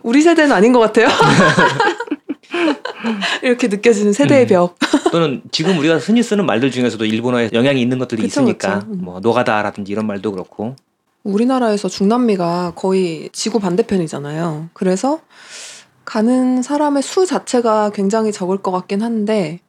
우리 0.03 0.21
세대는 0.21 0.53
아닌 0.53 0.73
것 0.73 0.81
같아요. 0.81 1.09
이렇게 3.43 3.69
느껴지는 3.69 4.13
세대의 4.13 4.45
음. 4.45 4.49
벽. 4.49 4.77
또는 5.13 5.43
지금 5.51 5.79
우리가 5.79 5.99
흔히 5.99 6.23
쓰는 6.23 6.47
말들 6.47 6.71
중에서도 6.71 7.05
일본어에 7.05 7.51
영향이 7.53 7.81
있는 7.81 7.99
것들이 7.99 8.23
그쵸, 8.23 8.41
있으니까 8.43 8.81
그쵸. 8.81 8.91
음. 8.93 9.01
뭐 9.05 9.21
노가다라든지 9.21 9.93
이런 9.93 10.07
말도 10.07 10.33
그렇고. 10.33 10.77
우리나라에서 11.23 11.89
중남미가 11.89 12.73
거의 12.77 13.31
지구 13.33 13.59
반대편이잖아요. 13.61 14.69
그래서 14.75 15.21
가는 16.05 16.61
사람의 16.63 17.03
수 17.03 17.25
자체가 17.25 17.91
굉장히 17.91 18.31
적을 18.31 18.59
것 18.59 18.71
같긴 18.73 19.01
한데 19.03 19.61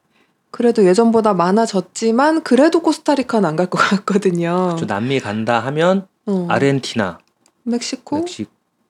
그래도 0.52 0.86
예전보다 0.86 1.34
많아졌지만 1.34 2.44
그래도 2.44 2.82
코스타리카는 2.82 3.48
안 3.48 3.56
갈 3.56 3.68
것 3.70 3.78
같거든요. 3.90 4.76
저 4.80 4.86
남미 4.86 5.20
간다 5.20 5.60
하면 5.60 6.08
어. 6.26 6.48
아르헨티나, 6.50 7.20
멕시코? 7.64 8.20
멕시코, 8.20 8.48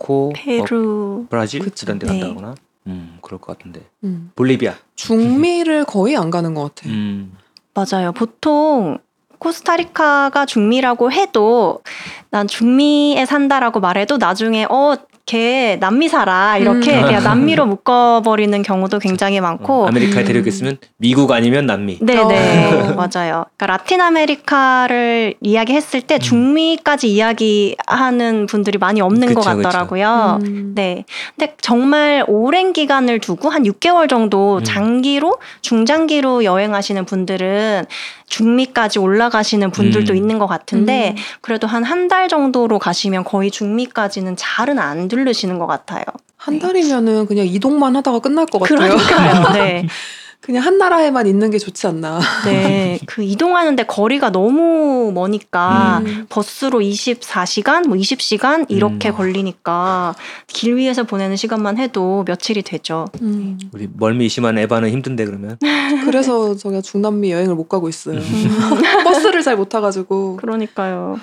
뭐 0.08 0.34
페루. 0.36 1.26
브라질 1.30 1.62
그쵸. 1.62 1.86
이런 1.86 2.00
데 2.00 2.08
네. 2.08 2.20
간다거나. 2.20 2.56
음, 2.88 3.17
그럴 3.21 3.39
것 3.39 3.58
같은데. 3.58 3.86
음. 4.04 4.32
볼리비아. 4.36 4.74
중미를 4.95 5.86
거의 5.86 6.15
안 6.17 6.30
가는 6.30 6.54
것 6.54 6.76
같아요. 6.76 6.93
음. 6.93 7.38
맞아요. 7.74 8.12
보통 8.12 9.00
코스타리카가 9.39 10.45
중미라고 10.45 11.12
해도 11.12 11.82
난 12.30 12.48
중미에 12.48 13.26
산다라고 13.26 13.80
말해도 13.80 14.17
나중에 14.17 14.65
어, 14.65 14.95
걔 15.26 15.78
남미 15.80 16.08
살아 16.08 16.58
이렇게 16.58 17.00
음. 17.00 17.06
그냥 17.06 17.24
남미로 17.26 17.66
묶어버리는 17.66 18.62
경우도 18.62 19.00
굉장히 19.00 19.42
많고 19.42 19.84
어, 19.84 19.88
아메리카에 19.88 20.24
음. 20.24 20.28
데려오겠으면 20.28 20.78
미국 20.98 21.32
아니면 21.32 21.66
남미. 21.66 21.98
네네 22.00 22.74
어. 22.74 22.94
맞아요. 22.96 23.46
그러니까 23.58 23.66
라틴 23.66 24.02
아메리카를 24.02 25.36
이야기했을 25.42 26.02
때 26.02 26.16
음. 26.16 26.20
중미까지 26.20 27.12
이야기하는 27.12 28.46
분들이 28.46 28.78
많이 28.78 29.02
없는 29.02 29.30
그쵸, 29.30 29.42
것. 29.42 29.56
같더라고요. 29.56 30.40
음. 30.44 30.74
네. 30.76 31.06
근데 31.36 31.56
정말 31.60 32.24
오랜 32.28 32.74
기간을 32.74 33.20
두고 33.20 33.50
한 33.50 33.64
6개월 33.64 34.08
정도 34.08 34.58
음. 34.58 34.64
장기로 34.64 35.38
중장기로 35.62 36.44
여행하시는 36.44 37.04
분들은 37.06 37.86
중미까지 38.28 39.00
올라가시는 39.00 39.72
분들도 39.72 40.14
음. 40.14 40.18
있는 40.18 40.40
것 40.40 40.48
같은데 40.48 41.16
음. 41.18 41.22
그래도 41.42 41.68
한 41.68 41.84
한 41.84 42.08
달 42.08 42.28
정도로 42.28 42.80
가시면 42.80 43.24
거의 43.24 43.50
중미까지는 43.52 44.36
잘은 44.38 44.80
안 44.80 45.08
들르시는 45.08 45.58
것 45.60 45.68
같아요. 45.68 46.04
한 46.38 46.60
달이면은 46.60 47.26
그냥 47.28 47.48
이동만 47.48 47.96
하다가 47.96 48.20
끝날 48.20 48.46
것 48.46 48.60
같아요. 48.60 48.78
그러니까요. 48.96 49.54
네. 49.54 49.88
그냥 50.46 50.64
한 50.64 50.78
나라에만 50.78 51.26
있는 51.26 51.50
게 51.50 51.58
좋지 51.58 51.88
않나. 51.88 52.20
네. 52.46 53.00
그 53.08 53.24
이동하는데 53.24 53.82
거리가 53.88 54.32
너무 54.32 55.12
머니까 55.12 56.04
음. 56.06 56.28
버스로 56.30 56.82
24시간, 56.82 57.88
뭐 57.88 57.98
20시간 57.98 58.68
이렇게 58.70 59.10
음. 59.10 59.16
걸리니까 59.16 60.14
길 60.46 60.76
위에서 60.76 61.02
보내는 61.02 61.36
시간만 61.36 61.80
해도 61.80 62.24
며칠이 62.28 62.62
되죠. 62.62 63.08
음. 63.24 63.58
우리 63.74 63.90
멀미 63.92 64.30
심한 64.30 64.60
에바는 64.60 64.92
힘든데 64.92 65.26
그러면. 65.26 65.58
그래서 66.06 66.56
저희가 66.56 66.82
중남미 66.82 67.32
여행을 67.32 67.56
못 67.56 67.68
가고 67.68 67.90
있어요. 67.90 68.20
음. 68.20 68.58
버스를 69.04 69.42
잘 69.42 69.56
못 69.56 69.70
타가지고. 69.70 70.36
그러니까요. 70.36 71.18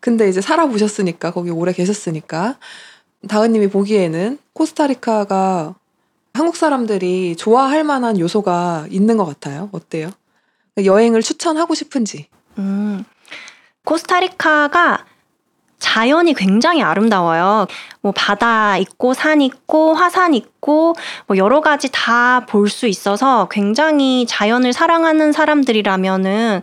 근데 0.00 0.28
이제 0.28 0.40
살아보셨으니까 0.40 1.30
거기 1.32 1.50
오래 1.50 1.72
계셨으니까 1.72 2.56
다은님이 3.28 3.68
보기에는 3.68 4.38
코스타리카가 4.54 5.74
한국 6.38 6.56
사람들이 6.56 7.34
좋아할 7.36 7.82
만한 7.84 8.18
요소가 8.18 8.86
있는 8.90 9.16
것 9.16 9.24
같아요. 9.24 9.68
어때요? 9.72 10.10
여행을 10.82 11.22
추천하고 11.22 11.74
싶은지. 11.74 12.28
음, 12.58 13.04
코스타리카가 13.84 15.04
자연이 15.80 16.34
굉장히 16.34 16.82
아름다워요. 16.82 17.66
뭐 18.00 18.12
바다 18.12 18.76
있고 18.78 19.14
산 19.14 19.40
있고 19.40 19.94
화산 19.94 20.34
있고 20.34 20.94
뭐 21.26 21.36
여러 21.36 21.60
가지 21.60 21.88
다 21.92 22.44
볼 22.48 22.68
수 22.68 22.86
있어서 22.86 23.48
굉장히 23.50 24.26
자연을 24.26 24.72
사랑하는 24.72 25.32
사람들이라면은 25.32 26.62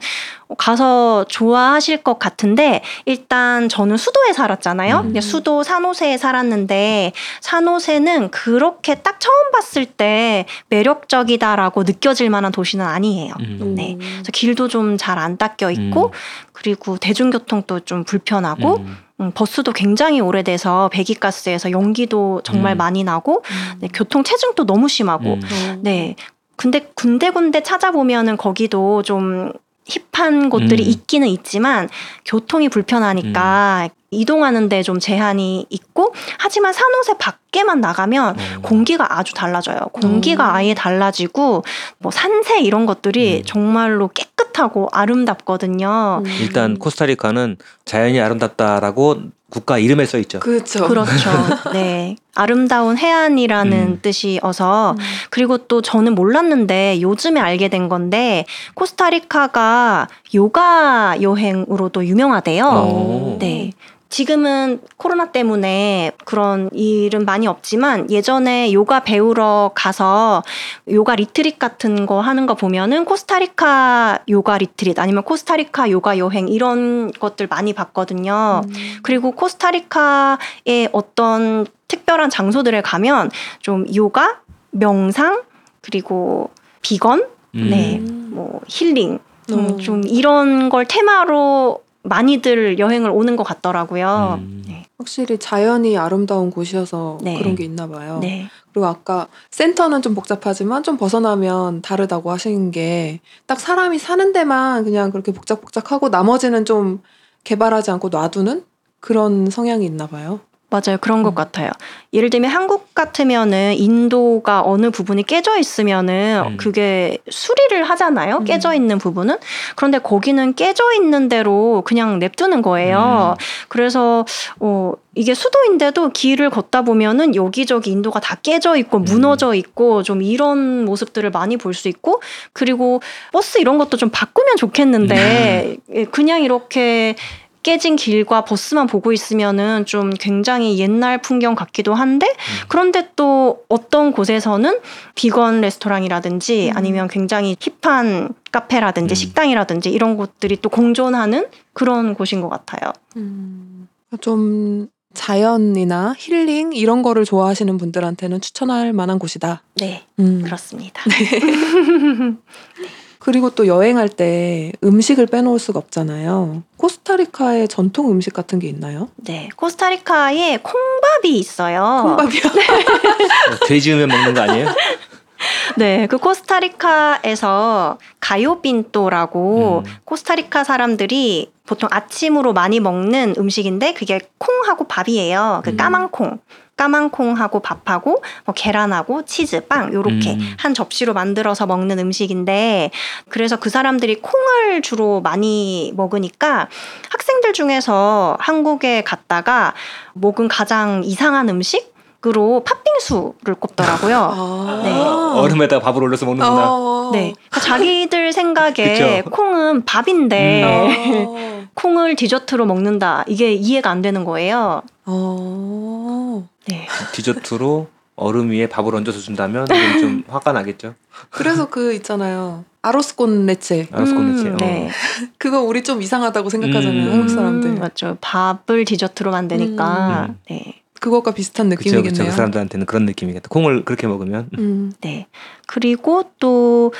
가서 0.58 1.26
좋아하실 1.28 2.04
것 2.04 2.20
같은데 2.20 2.82
일단 3.06 3.70
저는 3.70 3.98
수도에 3.98 4.34
살았잖아요. 4.34 5.12
음. 5.15 5.22
수도 5.22 5.63
산호세에 5.63 6.18
살았는데 6.18 7.12
산호세는 7.41 8.32
그렇게 8.32 8.96
딱 8.96 9.20
처음 9.20 9.52
봤을 9.52 9.86
때 9.86 10.46
매력적이다라고 10.70 11.84
느껴질 11.84 12.30
만한 12.30 12.52
도시는 12.52 12.86
아니에요. 12.86 13.34
음. 13.39 13.76
네. 13.76 13.98
그래서 14.00 14.32
길도 14.32 14.68
좀 14.68 14.98
잘 14.98 15.15
안 15.20 15.38
닦여 15.38 15.72
있고 15.72 16.08
음. 16.08 16.12
그리고 16.52 16.98
대중교통도 16.98 17.82
좀 17.82 18.04
불편하고 18.04 18.78
음. 18.78 18.98
음, 19.22 19.32
버스도 19.34 19.72
굉장히 19.72 20.20
오래돼서 20.20 20.89
배기가스에서 20.89 21.72
연기도 21.72 22.41
정말 22.44 22.76
음. 22.76 22.78
많이 22.78 23.04
나고 23.04 23.44
네, 23.80 23.88
교통 23.94 24.24
체증도 24.24 24.65
너무 24.65 24.88
심하고 24.89 25.36
음. 25.36 25.39
어. 25.44 25.78
네 25.82 26.15
근데 26.58 26.88
군데군데 26.96 27.63
찾아보면은 27.63 28.38
거기도 28.38 29.04
좀 29.04 29.52
힙한 29.86 30.50
곳들이 30.50 30.84
음. 30.84 30.89
있기는 30.89 31.28
있지만 31.28 31.89
교통이 32.26 32.69
불편하니까 32.69 33.89
이동하는데 34.12 34.84
좀 34.84 35.00
제한이 35.00 35.65
있고 35.70 36.13
하지만 36.38 36.74
산호세 36.74 37.18
밖에만 37.18 37.82
나가면 37.82 38.36
어. 38.38 38.62
공기가 38.62 39.18
아주 39.18 39.34
달라져요. 39.34 39.80
공기가 39.91 40.50
음. 40.50 40.56
아예 40.56 40.74
달라지고 40.74 41.63
뭐 42.00 42.12
산세 42.12 42.60
이런 42.62 42.86
것들이 42.86 43.39
음. 43.39 43.44
정말로 43.46 44.08
깨끗하고 44.10 44.89
아름답거든요. 44.91 46.22
음. 46.26 46.32
일단 46.41 46.78
코스타리카는 46.78 47.58
자연이 47.84 48.20
아름답다라고 48.22 49.36
국가 49.50 49.78
이름에 49.78 50.06
써 50.06 50.18
있죠. 50.18 50.39
그렇죠. 50.39 50.88
그렇죠. 50.88 51.30
네. 51.72 52.18
아름다운 52.34 52.98
해안이라는 52.98 53.72
음. 53.72 54.00
뜻이 54.02 54.39
어서 54.44 54.91
음. 54.91 54.98
그리고 55.30 55.58
또 55.58 55.82
저는 55.82 56.15
몰랐는데 56.15 57.00
요즘에 57.02 57.39
알게 57.39 57.70
된 57.70 57.88
건데 57.88 58.46
코스타리카가 58.74 60.08
요가 60.34 61.15
여행으로도 61.22 62.06
유명하대요. 62.06 62.65
어. 62.65 63.38
네. 63.39 63.72
지금은 64.15 64.80
코로나 64.95 65.34
때문에 65.34 66.13
그런 66.23 66.69
일은 66.71 67.25
많이 67.25 67.47
없지만 67.47 68.10
예전에 68.10 68.71
요가 68.71 69.01
배우러 69.01 69.71
가서 69.75 70.41
요가 70.89 71.17
retreat 71.18 71.60
같은 71.60 72.06
거 72.06 72.21
하는 72.21 72.45
거 72.45 72.54
보면은 72.54 73.04
코스타리카 73.04 74.19
요가 74.30 74.58
retreat 74.58 75.00
아니면 74.99 75.23
코스타리카 75.23 75.91
요가 75.91 76.17
여행 76.17 76.47
이런 76.47 77.12
것들 77.12 77.47
많이 77.47 77.73
봤거든요. 77.73 78.62
음. 78.63 78.73
그리고 79.04 79.32
코스타리카의 79.32 80.88
어떤 80.93 81.67
특별한 81.89 82.30
장소들에 82.30 82.84
가면 82.84 83.32
좀 83.60 83.86
요가, 83.93 84.39
명상, 84.71 85.41
그리고 85.82 86.51
비건, 86.82 87.28
음. 87.56 87.67
네, 87.69 87.97
음. 87.99 88.30
뭐 88.32 88.62
힐링, 88.69 89.19
좀, 89.49 89.73
어. 89.73 89.75
좀 89.75 90.04
이런 90.06 90.69
걸 90.69 90.86
테마로 90.86 91.84
많이들 92.06 92.80
여행을 92.80 93.10
오는 93.10 93.36
것 93.36 93.44
같더라고요. 93.44 94.39
음. 94.41 94.63
네. 94.68 94.86
확실히 94.98 95.38
자연이 95.38 95.98
아름다운 95.98 96.52
곳이어서 96.52 97.18
네. 97.22 97.38
그런 97.38 97.56
게 97.56 97.63
있나 97.63 97.88
봐요. 97.88 98.20
네. 98.22 98.48
그리고 98.72 98.88
아까 98.88 99.28
센터는 99.52 100.02
좀 100.02 100.15
복잡하지만 100.15 100.84
좀 100.84 100.98
벗어나면 100.98 101.82
다르다고 101.82 102.32
하시는 102.32 102.72
게딱 102.72 103.60
사람이 103.60 104.00
사는 104.00 104.34
데만 104.34 104.84
그냥 104.84 105.12
그렇게 105.12 105.32
복잡복잡하고 105.32 106.10
나머지는 106.10 106.65
좀 106.65 107.02
개발하지 107.44 107.91
않고 107.91 108.10
놔두는 108.10 108.63
그런 109.00 109.50
성향이 109.50 109.86
있나 109.86 110.08
봐요. 110.08 110.39
맞아요. 110.76 110.98
그런 111.00 111.24
것 111.24 111.30
음. 111.30 111.36
같아요. 111.36 111.70
예를 112.14 112.30
들면 112.30 112.50
한국 112.50 112.94
같으면은 112.96 113.74
인도가 113.76 114.62
어느 114.66 114.90
부분이 114.90 115.24
깨져 115.24 115.58
있으면은 115.58 116.44
음. 116.48 116.58
그게 116.58 117.18
수리를 117.30 117.84
하잖아요. 117.84 118.38
음. 118.38 118.44
깨져 118.46 118.74
있는 118.74 118.98
부분은. 118.98 119.38
그런데 119.76 120.00
거기는 120.00 120.54
깨져 120.56 120.94
있는 120.94 121.30
대로 121.30 121.84
그냥 121.86 122.20
냅두는 122.20 122.62
거예요. 122.62 123.36
그래서 123.68 124.26
어 124.60 124.94
이게 125.18 125.34
수도인데도 125.34 126.10
길을 126.10 126.50
걷다 126.50 126.82
보면은 126.82 127.36
여기저기 127.36 127.92
인도가 127.92 128.20
다 128.20 128.36
깨져 128.36 128.76
있고 128.76 129.00
무너져 129.00 129.54
있고 129.54 130.04
좀 130.04 130.22
이런 130.22 130.84
모습들을 130.86 131.30
많이 131.32 131.58
볼 131.58 131.76
수 131.76 131.90
있고 131.90 132.22
그리고 132.54 133.02
버스 133.34 133.58
이런 133.60 133.78
것도 133.78 133.98
좀 133.98 134.10
바꾸면 134.10 134.56
좋겠는데 134.56 135.78
예, 135.94 136.06
그냥 136.06 136.42
이렇게 136.42 137.16
깨진 137.65 137.95
길과 137.95 138.45
버스만 138.45 138.86
보고 138.86 139.12
있으면은 139.12 139.88
좀 139.88 140.12
굉장히 140.12 140.78
옛날 140.78 141.19
풍경 141.19 141.56
같기도 141.56 141.95
한데 141.95 142.32
그런데 142.67 143.10
또 143.15 143.63
어떤 143.69 144.12
곳에서는 144.12 144.82
비건 145.15 145.62
레스토랑이라든지 145.62 146.69
음. 146.69 146.78
아니면 146.78 147.08
굉장히 147.08 147.58
힙한 147.60 148.36
카페라든지 148.51 149.13
음. 149.13 149.15
식당이라든지 149.15 149.89
이런 149.89 150.15
곳들이 150.15 150.58
또 150.62 150.69
공존하는 150.69 151.47
그런 151.73 152.13
곳인 152.13 152.41
것 152.41 152.49
같아요. 152.49 152.93
음, 153.17 153.88
좀 154.21 154.88
자연이나 155.15 156.13
힐링 156.19 156.71
이런 156.71 157.01
거를 157.01 157.25
좋아하시는 157.25 157.75
분들한테는 157.80 158.41
추천할 158.41 158.93
만한 158.93 159.17
곳이다. 159.17 159.63
네, 159.78 160.04
음. 160.19 160.43
그렇습니다. 160.43 161.01
그리고 163.26 163.50
또 163.50 163.66
여행할 163.66 164.08
때 164.08 164.72
음식을 164.84 165.26
빼놓을 165.26 165.58
수가 165.58 165.80
없잖아요. 165.80 166.62
코스타리카의 166.78 167.68
전통 167.68 168.12
음식 168.12 168.34
같은 168.34 168.60
게 168.60 168.68
있나요? 168.68 169.10
네, 169.16 169.50
코스타리카에 169.56 170.60
콩밥이 170.62 171.36
있어요. 171.40 172.04
콩밥이요? 172.04 172.42
어, 172.46 173.66
돼지 173.66 173.92
으면 173.94 174.10
먹는 174.10 174.36
거 174.36 174.42
아니에요? 174.42 174.68
네, 175.76 176.06
그 176.06 176.20
코스타리카에서 176.20 177.98
가요빈또라고 178.20 179.84
음. 179.84 179.92
코스타리카 180.04 180.64
사람들이 180.64 181.52
보통 181.66 181.90
아침으로 181.92 182.54
많이 182.54 182.80
먹는 182.80 183.34
음식인데 183.40 183.96
그게 183.96 184.20
콩하고 184.38 184.84
밥이에요. 184.84 185.62
그 185.66 185.72
음. 185.72 185.78
까만 185.78 186.10
콩. 186.12 186.38
까만 186.78 187.10
콩하고 187.10 187.62
밥하고 187.62 188.22
뭐 188.46 188.54
계란하고 188.54 189.24
치즈, 189.26 189.68
빵 189.68 189.94
요렇게 189.94 190.34
음. 190.34 190.56
한 190.58 190.74
접시로 190.74 191.14
만들어서 191.14 191.66
먹는 191.66 192.00
음식인데 192.00 192.92
그래서 193.30 193.58
그 193.58 193.70
사람들이 193.70 194.22
콩을 194.22 194.82
주로 194.82 195.22
많이 195.22 195.94
먹으니까 195.96 196.68
학생들 197.10 197.54
중에서 197.54 198.38
한국에 198.40 199.04
갔다가 199.04 199.74
먹은 200.14 200.50
가장 200.50 201.02
이상한 201.06 201.48
음식 201.50 201.95
으로 202.28 202.64
팥빙수를 202.64 203.56
꼽더라고요. 203.60 204.18
아. 204.34 204.82
네. 204.84 204.92
얼음에다가 205.40 205.84
밥을 205.84 206.02
올려서 206.04 206.26
먹는구나. 206.26 206.66
어. 206.68 207.10
네. 207.14 207.34
그러니까 207.50 207.60
자기들 207.60 208.34
생각에. 208.34 209.22
콩은 209.30 209.86
밥인데 209.86 210.64
어. 210.64 211.68
콩을 211.76 212.16
디저트로 212.16 212.66
먹는다. 212.66 213.24
이게 213.28 213.54
이해가 213.54 213.90
안 213.90 214.02
되는 214.02 214.24
거예요. 214.24 214.82
어. 215.06 216.48
네. 216.68 216.88
디저트로 217.14 217.88
얼음 218.16 218.50
위에 218.50 218.68
밥을 218.68 218.96
얹어서 218.96 219.20
준다면 219.20 219.68
좀 220.00 220.24
화가 220.30 220.54
나겠죠. 220.54 220.96
그래서 221.30 221.70
그 221.70 221.94
있잖아요. 221.96 222.64
아로스콘 222.82 223.46
레체. 223.46 223.88
아스코네체. 223.92 224.50
음, 224.50 224.58
네. 224.58 224.90
그거 225.38 225.62
우리 225.62 225.84
좀 225.84 226.02
이상하다고 226.02 226.50
생각하잖아요. 226.50 227.08
음. 227.08 227.12
한국 227.12 227.30
사람들. 227.30 227.70
음, 227.72 227.80
맞죠. 227.80 228.18
밥을 228.22 228.86
디저트로 228.86 229.32
만드니까. 229.32 230.28
음. 230.30 230.40
네. 230.50 230.82
그것과 231.00 231.32
비슷한 231.34 231.70
그쵸, 231.70 231.80
느낌이겠네요. 231.80 232.12
그쵸. 232.12 232.26
그 232.26 232.32
사람들한테는 232.32 232.86
그런 232.86 233.06
느낌이겠다. 233.06 233.50
콩을 233.50 233.86
그렇게 233.86 234.08
먹으면. 234.08 234.50
음. 234.58 234.94
네. 235.02 235.28
그리고 235.68 236.32
또 236.40 236.94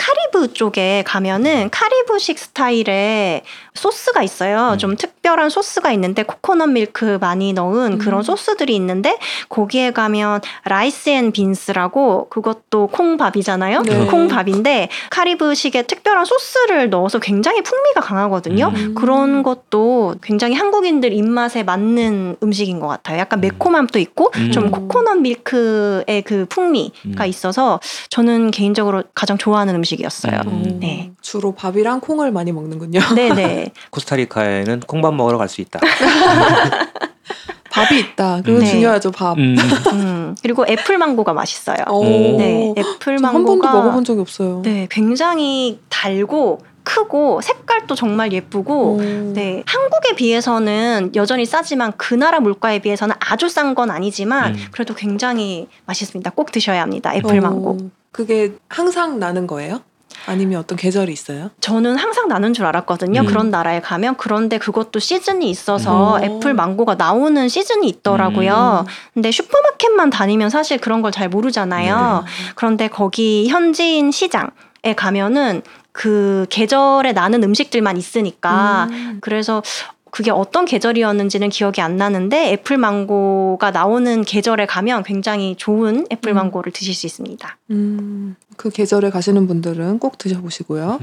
카리브 0.00 0.54
쪽에 0.54 1.04
가면은 1.06 1.68
카리브식 1.70 2.38
스타일의 2.38 3.42
소스가 3.74 4.22
있어요. 4.22 4.70
음. 4.72 4.78
좀 4.78 4.96
특별한 4.96 5.50
소스가 5.50 5.92
있는데 5.92 6.22
코코넛 6.22 6.68
밀크 6.68 7.18
많이 7.20 7.52
넣은 7.52 7.92
음. 7.92 7.98
그런 7.98 8.22
소스들이 8.22 8.74
있는데 8.76 9.18
거기에 9.50 9.90
가면 9.90 10.40
rice 10.64 11.10
and 11.10 11.32
beans라고 11.32 12.28
그것도 12.30 12.86
콩밥이잖아요. 12.88 13.82
네. 13.82 14.06
콩밥인데 14.06 14.88
카리브식의 15.10 15.86
특별한 15.86 16.24
소스를 16.24 16.88
넣어서 16.88 17.18
굉장히 17.18 17.62
풍미가 17.62 18.00
강하거든요. 18.00 18.72
음. 18.74 18.94
그런 18.94 19.42
것도 19.42 20.14
굉장히 20.22 20.54
한국인들 20.54 21.12
입맛에 21.12 21.62
맞는 21.62 22.36
음식인 22.42 22.80
것 22.80 22.88
같아요. 22.88 23.18
약간 23.18 23.42
매콤함도 23.42 23.98
있고 23.98 24.30
음. 24.36 24.50
좀 24.50 24.70
코코넛 24.70 25.16
밀크의 25.16 26.22
그 26.24 26.46
풍미가 26.48 27.24
음. 27.24 27.26
있어서 27.26 27.80
저는 28.08 28.50
개인적으로 28.50 29.02
가장 29.14 29.36
좋아하는 29.36 29.74
음식 29.74 29.89
이었어요. 29.96 30.40
음. 30.46 30.78
네. 30.80 31.10
주로 31.20 31.52
밥이랑 31.52 32.00
콩을 32.00 32.30
많이 32.32 32.52
먹는군요. 32.52 33.00
네네. 33.14 33.72
코스타리카에는 33.90 34.80
콩밥 34.80 35.14
먹으러 35.14 35.38
갈 35.38 35.48
수 35.48 35.60
있다. 35.60 35.80
밥이 37.70 38.00
있다. 38.00 38.42
그거 38.44 38.58
네. 38.60 38.66
중요하죠. 38.66 39.10
밥. 39.12 39.38
음. 39.38 39.56
음, 39.92 40.36
그리고 40.42 40.64
애플 40.68 40.98
망고가 40.98 41.32
맛있어요. 41.32 41.78
오. 41.88 42.02
네, 42.02 42.74
애플 42.76 43.16
저한 43.18 43.32
번도 43.44 43.56
먹어본 43.56 44.04
적이 44.04 44.20
없어요. 44.20 44.62
네, 44.64 44.88
굉장히 44.90 45.78
달고 45.88 46.60
크고 46.82 47.40
색깔도 47.42 47.94
정말 47.94 48.32
예쁘고 48.32 48.94
오. 48.96 49.00
네, 49.34 49.62
한국에 49.66 50.14
비해서는 50.16 51.12
여전히 51.14 51.44
싸지만 51.44 51.92
그 51.96 52.14
나라 52.14 52.40
물가에 52.40 52.80
비해서는 52.80 53.14
아주 53.20 53.48
싼 53.48 53.74
건 53.76 53.90
아니지만 53.90 54.54
음. 54.54 54.64
그래도 54.72 54.94
굉장히 54.94 55.68
맛있습니다. 55.86 56.30
꼭 56.32 56.50
드셔야 56.50 56.82
합니다. 56.82 57.14
애플 57.14 57.38
오. 57.38 57.40
망고. 57.42 57.78
그게 58.12 58.54
항상 58.68 59.18
나는 59.18 59.46
거예요? 59.46 59.82
아니면 60.26 60.58
어떤 60.60 60.76
계절이 60.76 61.12
있어요? 61.12 61.50
저는 61.60 61.96
항상 61.96 62.28
나는 62.28 62.52
줄 62.52 62.66
알았거든요. 62.66 63.20
음. 63.20 63.26
그런 63.26 63.50
나라에 63.50 63.80
가면 63.80 64.16
그런데 64.18 64.58
그것도 64.58 64.98
시즌이 64.98 65.48
있어서 65.48 66.18
음. 66.18 66.24
애플 66.24 66.52
망고가 66.52 66.96
나오는 66.96 67.48
시즌이 67.48 67.88
있더라고요. 67.88 68.84
근데 69.14 69.30
슈퍼마켓만 69.30 70.10
다니면 70.10 70.50
사실 70.50 70.78
그런 70.78 71.00
걸 71.02 71.10
잘 71.12 71.28
모르잖아요. 71.28 72.24
그런데 72.54 72.88
거기 72.88 73.48
현지인 73.48 74.10
시장에 74.10 74.94
가면은 74.96 75.62
그 75.92 76.46
계절에 76.50 77.12
나는 77.12 77.42
음식들만 77.42 77.96
있으니까 77.96 78.88
음. 78.90 79.18
그래서 79.20 79.62
그게 80.10 80.30
어떤 80.30 80.64
계절이었는지는 80.64 81.48
기억이 81.48 81.80
안 81.80 81.96
나는데 81.96 82.52
애플 82.52 82.76
망고가 82.76 83.70
나오는 83.70 84.22
계절에 84.22 84.66
가면 84.66 85.02
굉장히 85.02 85.54
좋은 85.56 86.06
애플 86.10 86.32
음. 86.32 86.36
망고를 86.36 86.72
드실 86.72 86.94
수 86.94 87.06
있습니다. 87.06 87.58
음, 87.70 88.36
그 88.56 88.70
계절에 88.70 89.10
가시는 89.10 89.46
분들은 89.46 89.98
꼭 89.98 90.18
드셔보시고요. 90.18 91.00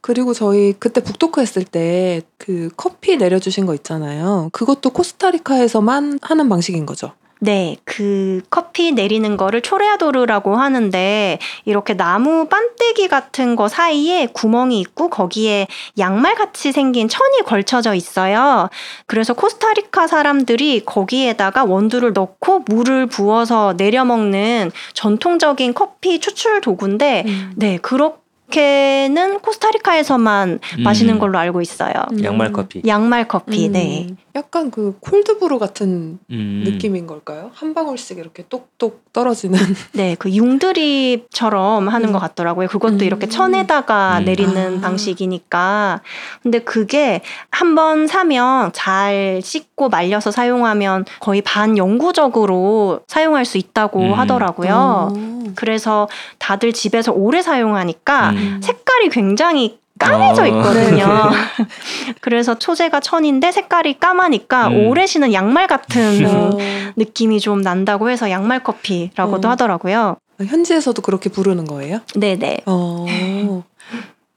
그리고 0.00 0.34
저희 0.34 0.72
그때 0.78 1.02
북토크 1.02 1.40
했을 1.40 1.64
때 1.64 2.22
그 2.38 2.70
커피 2.76 3.16
내려주신 3.16 3.66
거 3.66 3.74
있잖아요. 3.74 4.50
그것도 4.52 4.90
코스타리카에서만 4.90 6.20
하는 6.22 6.48
방식인 6.48 6.86
거죠. 6.86 7.12
네, 7.38 7.76
그 7.84 8.40
커피 8.50 8.92
내리는 8.92 9.36
거를 9.36 9.60
초레아도르라고 9.60 10.56
하는데 10.56 11.38
이렇게 11.66 11.94
나무 11.94 12.46
반대기 12.48 13.08
같은 13.08 13.56
거 13.56 13.68
사이에 13.68 14.26
구멍이 14.32 14.80
있고 14.80 15.10
거기에 15.10 15.66
양말 15.98 16.34
같이 16.34 16.72
생긴 16.72 17.08
천이 17.08 17.42
걸쳐져 17.44 17.94
있어요. 17.94 18.70
그래서 19.06 19.34
코스타리카 19.34 20.06
사람들이 20.06 20.84
거기에다가 20.86 21.64
원두를 21.64 22.14
넣고 22.14 22.60
물을 22.66 23.06
부어서 23.06 23.76
내려 23.76 24.04
먹는 24.04 24.72
전통적인 24.94 25.74
커피 25.74 26.20
추출 26.20 26.60
도구인데 26.60 27.24
음. 27.26 27.52
네, 27.56 27.78
그렇게 27.82 28.25
마케는 28.46 29.40
코스타리카에서만 29.40 30.60
음. 30.78 30.82
마시는 30.82 31.18
걸로 31.18 31.38
알고 31.38 31.60
있어요. 31.60 31.92
음. 32.12 32.24
양말 32.24 32.52
커피. 32.52 32.82
양말 32.86 33.28
커피, 33.28 33.66
음. 33.66 33.72
네. 33.72 34.06
약간 34.34 34.70
그 34.70 34.96
콜드브루 35.00 35.58
같은 35.58 36.18
음. 36.30 36.62
느낌인 36.64 37.06
걸까요? 37.06 37.50
한 37.54 37.74
방울씩 37.74 38.18
이렇게 38.18 38.44
똑똑 38.48 39.12
떨어지는. 39.12 39.58
네, 39.92 40.14
그 40.18 40.30
융드립처럼 40.30 41.88
하는 41.88 42.08
음. 42.08 42.12
것 42.12 42.18
같더라고요. 42.18 42.68
그것도 42.68 42.96
음. 42.96 43.02
이렇게 43.02 43.28
천에다가 43.28 44.18
음. 44.18 44.24
내리는 44.24 44.78
아. 44.78 44.80
방식이니까. 44.80 46.02
근데 46.42 46.58
그게 46.60 47.22
한 47.50 47.76
번 47.76 48.06
사면 48.06 48.70
잘 48.72 49.40
씻고 49.42 49.90
말려서 49.90 50.30
사용하면 50.30 51.04
거의 51.20 51.42
반영구적으로 51.42 53.00
사용할 53.06 53.44
수 53.44 53.58
있다고 53.58 54.00
음. 54.00 54.12
하더라고요. 54.14 55.12
어. 55.46 55.52
그래서 55.54 56.08
다들 56.38 56.72
집에서 56.72 57.12
오래 57.12 57.42
사용하니까 57.42 58.30
음. 58.30 58.60
색깔이 58.62 59.10
굉장히 59.10 59.78
까매져 59.98 60.42
어. 60.42 60.46
있거든요. 60.46 61.30
그래서 62.20 62.58
초제가 62.58 63.00
천인데 63.00 63.52
색깔이 63.52 63.98
까마니까 63.98 64.68
음. 64.68 64.86
오래 64.86 65.06
신은 65.06 65.32
양말 65.32 65.66
같은 65.66 66.26
어. 66.26 66.50
느낌이 66.96 67.40
좀 67.40 67.62
난다고 67.62 68.10
해서 68.10 68.30
양말 68.30 68.62
커피라고도 68.62 69.48
어. 69.48 69.50
하더라고요. 69.52 70.16
현지에서도 70.44 71.00
그렇게 71.00 71.30
부르는 71.30 71.64
거예요? 71.64 72.00
네네. 72.14 72.58
어. 72.66 73.06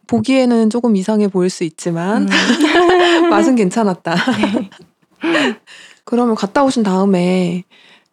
보기에는 0.07 0.69
조금 0.69 0.95
이상해 0.95 1.27
보일 1.27 1.49
수 1.49 1.63
있지만 1.63 2.29
음. 2.29 3.29
맛은 3.29 3.55
괜찮았다. 3.55 4.15
그러면 6.05 6.35
갔다 6.35 6.63
오신 6.63 6.83
다음에 6.83 7.63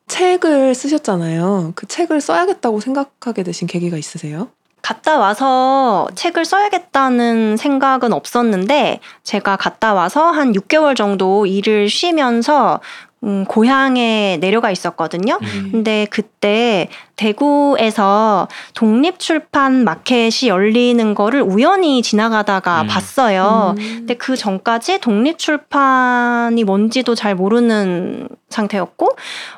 책을 0.09 0.75
쓰셨잖아요. 0.75 1.73
그 1.75 1.87
책을 1.87 2.21
써야겠다고 2.21 2.81
생각하게 2.81 3.43
되신 3.43 3.67
계기가 3.67 3.97
있으세요? 3.97 4.49
갔다 4.87 5.19
와서 5.19 6.07
책을 6.15 6.45
써야겠다는 6.45 7.57
생각은 7.57 8.13
없었는데 8.13 9.01
제가 9.25 9.57
갔다 9.57 9.95
와서 9.95 10.31
한 10.31 10.53
6개월 10.53 10.95
정도 10.95 11.45
일을 11.45 11.91
쉬면서 11.91 12.81
음, 13.25 13.45
고향에 13.47 14.39
내려가 14.41 14.71
있었거든요. 14.71 15.39
음. 15.43 15.69
근데 15.73 16.07
그때 16.11 16.89
대구에서 17.17 18.47
독립출판 18.75 19.85
마켓이 19.85 20.49
열리는 20.49 21.15
거를 21.15 21.41
우연히 21.41 22.03
지나가다가 22.03 22.83
음. 22.83 22.87
봤어요. 22.87 23.75
음. 23.79 23.83
근데 23.99 24.15
그 24.15 24.37
전까지 24.37 25.01
독립출판이 25.01 26.63
뭔지도 26.65 27.15
잘 27.15 27.35
모르는 27.35 28.29
상태였고, 28.51 29.09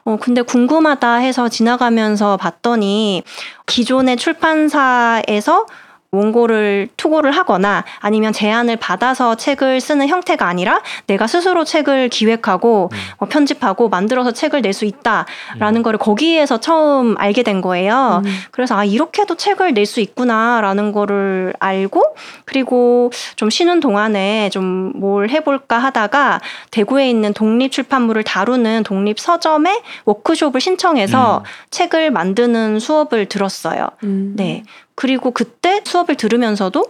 어, 0.04 0.16
근데 0.20 0.40
궁금하다 0.42 1.16
해서 1.16 1.48
지나가면서 1.48 2.36
봤더니 2.36 3.22
기존의 3.66 4.16
출판사에서 4.16 5.66
원고를 6.10 6.88
투고를 6.96 7.32
하거나 7.32 7.84
아니면 7.98 8.32
제안을 8.32 8.76
받아서 8.76 9.34
책을 9.34 9.80
쓰는 9.80 10.08
형태가 10.08 10.46
아니라 10.46 10.80
내가 11.06 11.26
스스로 11.26 11.64
책을 11.64 12.08
기획하고 12.08 12.88
음. 12.92 12.98
어, 13.18 13.26
편집하고 13.26 13.88
만들어서 13.90 14.32
책을 14.32 14.62
낼 14.62 14.72
수 14.72 14.84
있다라는 14.84 15.82
거를 15.82 15.98
거기에서 15.98 16.60
처음 16.60 17.16
알게 17.18 17.42
된 17.42 17.60
거예요. 17.62 18.22
음. 18.24 18.30
그래서 18.52 18.76
아 18.76 18.84
이렇게도 18.84 19.34
책을 19.34 19.74
낼 19.74 19.86
수 19.86 20.00
있구나라는 20.00 20.92
거를 20.92 21.54
알고 21.58 22.02
그리고 22.44 23.10
좀 23.36 23.50
쉬는 23.50 23.80
동안에 23.80 24.50
좀 24.50 24.78
뭘 24.94 25.30
해볼까 25.30 25.78
하다가 25.78 26.40
대구에 26.70 27.08
있는 27.08 27.32
독립 27.32 27.72
출판물을 27.72 28.22
다루는 28.24 28.82
독립 28.84 29.18
서점에 29.20 29.82
워크숍을 30.04 30.60
신청해서 30.60 31.38
음. 31.38 31.42
책을 31.70 32.10
만드는 32.10 32.78
수업을 32.78 33.26
들었어요. 33.26 33.88
음. 34.04 34.34
네. 34.36 34.62
그리고 34.98 35.30
그때 35.30 35.80
수업을 35.84 36.16
들으면서도 36.16 36.84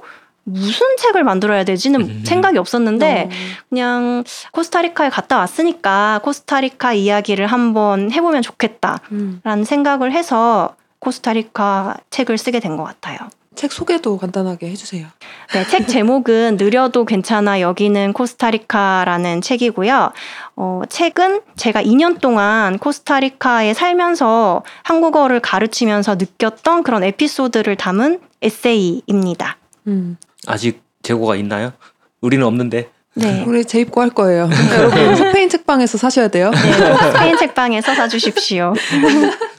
무슨 0.44 0.96
책을 0.96 1.24
만들어야 1.24 1.64
되지는 1.64 2.00
음. 2.00 2.22
생각이 2.24 2.56
없었는데 2.56 3.28
어. 3.30 3.34
그냥 3.68 4.24
코스타리카에 4.52 5.10
갔다 5.10 5.36
왔으니까 5.36 6.20
코스타리카 6.24 6.94
이야기를 6.94 7.46
한번 7.46 8.10
해보면 8.10 8.40
좋겠다라는 8.40 9.02
음. 9.12 9.64
생각을 9.64 10.12
해서 10.12 10.74
코스타리카 11.00 11.98
책을 12.08 12.38
쓰게 12.38 12.60
된 12.60 12.78
것 12.78 12.84
같아요. 12.84 13.18
책 13.58 13.72
소개도 13.72 14.18
간단하게 14.18 14.70
해주세요. 14.70 15.08
네, 15.52 15.66
책 15.66 15.88
제목은 15.88 16.58
느려도 16.58 17.04
괜찮아 17.04 17.60
여기는 17.60 18.12
코스타리카라는 18.12 19.40
책이고요. 19.40 20.12
어, 20.54 20.82
책은 20.88 21.40
제가 21.56 21.82
2년 21.82 22.20
동안 22.20 22.78
코스타리카에 22.78 23.74
살면서 23.74 24.62
한국어를 24.84 25.40
가르치면서 25.40 26.14
느꼈던 26.14 26.84
그런 26.84 27.02
에피소드를 27.02 27.74
담은 27.74 28.20
에세이입니다. 28.42 29.56
음. 29.88 30.16
아직 30.46 30.80
재고가 31.02 31.34
있나요? 31.34 31.72
우리는 32.20 32.46
없는데. 32.46 32.90
네. 33.14 33.42
우리 33.48 33.64
재입고 33.64 34.00
할 34.00 34.10
거예요. 34.10 34.48
여러분 34.78 35.16
스페인 35.16 35.48
책방에서 35.48 35.98
사셔야 35.98 36.28
돼요. 36.28 36.52
네, 36.52 36.90
꼭 36.92 36.96
스페인 37.12 37.36
책방에서 37.36 37.92
사주십시오. 37.96 38.74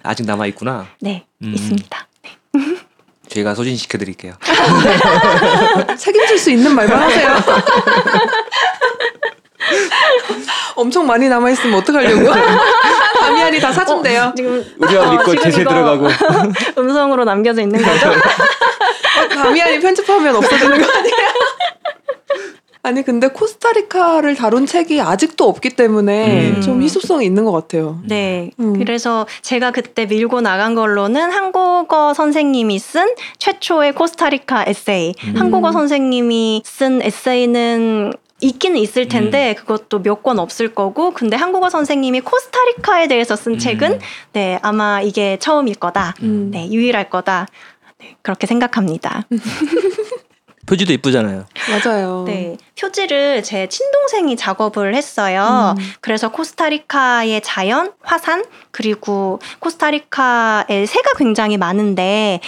아직 0.04 0.26
남아 0.26 0.46
있구나. 0.48 0.88
네, 1.02 1.26
음. 1.44 1.54
있습니다. 1.54 2.08
저희가 3.30 3.56
소진시켜 3.56 3.98
드릴게요. 3.98 4.34
책임질 5.98 6.38
수 6.38 6.50
있는 6.52 6.74
말만 6.76 7.00
하세요. 7.00 7.36
엄청 10.76 11.06
많이 11.06 11.28
남아 11.30 11.50
있으면 11.52 11.80
어떡하려고요? 11.80 12.34
다미안이 13.20 13.60
다 13.62 13.72
사준대요. 13.72 14.34
지금 14.36 14.64
우리가 14.78 15.10
어, 15.10 15.12
믿고 15.12 15.34
이거 15.34 15.50
들어가고. 15.52 16.08
음성으로 16.78 17.24
남겨져 17.26 17.62
있는 17.62 17.82
거죠? 17.82 18.12
다미안이 19.36 19.80
편집하면 19.80 20.36
없어지는 20.38 20.82
거 20.82 20.92
아니에요? 20.98 21.16
아니 22.82 23.04
근데 23.04 23.28
코스타리카를 23.28 24.36
다룬 24.36 24.66
책이 24.66 25.02
아직도 25.02 25.48
없기 25.48 25.72
때문에 25.72 26.52
음. 26.52 26.62
좀 26.62 26.82
희소성이 26.82 27.26
있는 27.26 27.44
것 27.44 27.52
같아요. 27.52 28.00
네. 28.06 28.52
음. 28.60 28.78
그래서 28.80 29.28
제가 29.42 29.72
그때 29.72 30.06
밀고 30.06 30.40
나간 30.42 30.76
걸로는 30.76 31.30
한국어 31.30 32.14
선생님이 32.14 32.80
쓴 32.80 33.14
최초의 33.38 33.94
코스타리카 33.94 34.64
에세이. 34.66 35.14
음. 35.26 35.34
한국어 35.36 35.72
선생님이 35.74 36.62
쓴 36.66 37.02
에세이는 37.02 38.14
있기는 38.42 38.78
있을 38.78 39.10
텐데 39.10 39.54
그것도 39.56 40.00
몇 40.00 40.24
권 40.24 40.40
없을 40.40 40.74
거고 40.74 41.12
근데 41.12 41.36
한국어 41.36 41.70
선생님이 41.70 42.22
코스타리카에 42.22 43.08
대해서 43.10 43.36
쓴 43.36 43.54
음. 43.54 43.58
책은 43.58 44.00
네 44.32 44.58
아마 44.62 45.02
이게 45.02 45.38
처음일 45.42 45.76
거다 45.76 46.14
음. 46.24 46.50
네 46.52 46.70
유일할 46.72 47.10
거다 47.10 47.48
네, 48.00 48.16
그렇게 48.22 48.48
생각합니다 48.48 49.26
표지도 50.70 50.94
이쁘잖아요. 50.94 51.46
맞아요. 51.70 52.24
네 52.28 52.56
표지를 52.80 53.42
제 53.42 53.68
친동생이 53.68 54.36
작업을 54.36 54.94
했어요 54.94 55.74
음. 55.76 55.84
그래서 56.00 56.30
코스타리카의 56.30 57.42
자연, 57.42 57.92
화산, 58.02 58.46
그리고 58.70 59.40
코스타리카의 59.60 60.86
새가 60.86 61.14
굉장히 61.18 61.58
많은데 61.58 62.40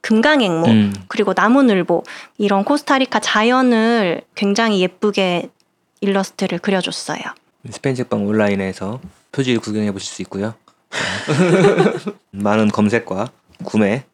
금강행모, 0.00 0.66
음. 0.68 0.94
그리고 1.08 1.34
나무늘보 1.36 2.04
이런 2.38 2.64
코스타리카 2.64 3.18
자연을 3.18 4.22
굉장히 4.34 4.80
예쁘게 4.80 5.50
일러스트를 6.00 6.58
그려줬어요. 6.60 7.20
스페인 7.70 7.94
책방 7.94 8.26
온라인에서 8.26 9.00
표지를 9.32 9.60
구경해 9.60 9.92
보실 9.92 10.08
수 10.08 10.22
있고요. 10.22 10.54
많은 12.30 12.68
검색과 12.68 13.30
구매 13.64 14.04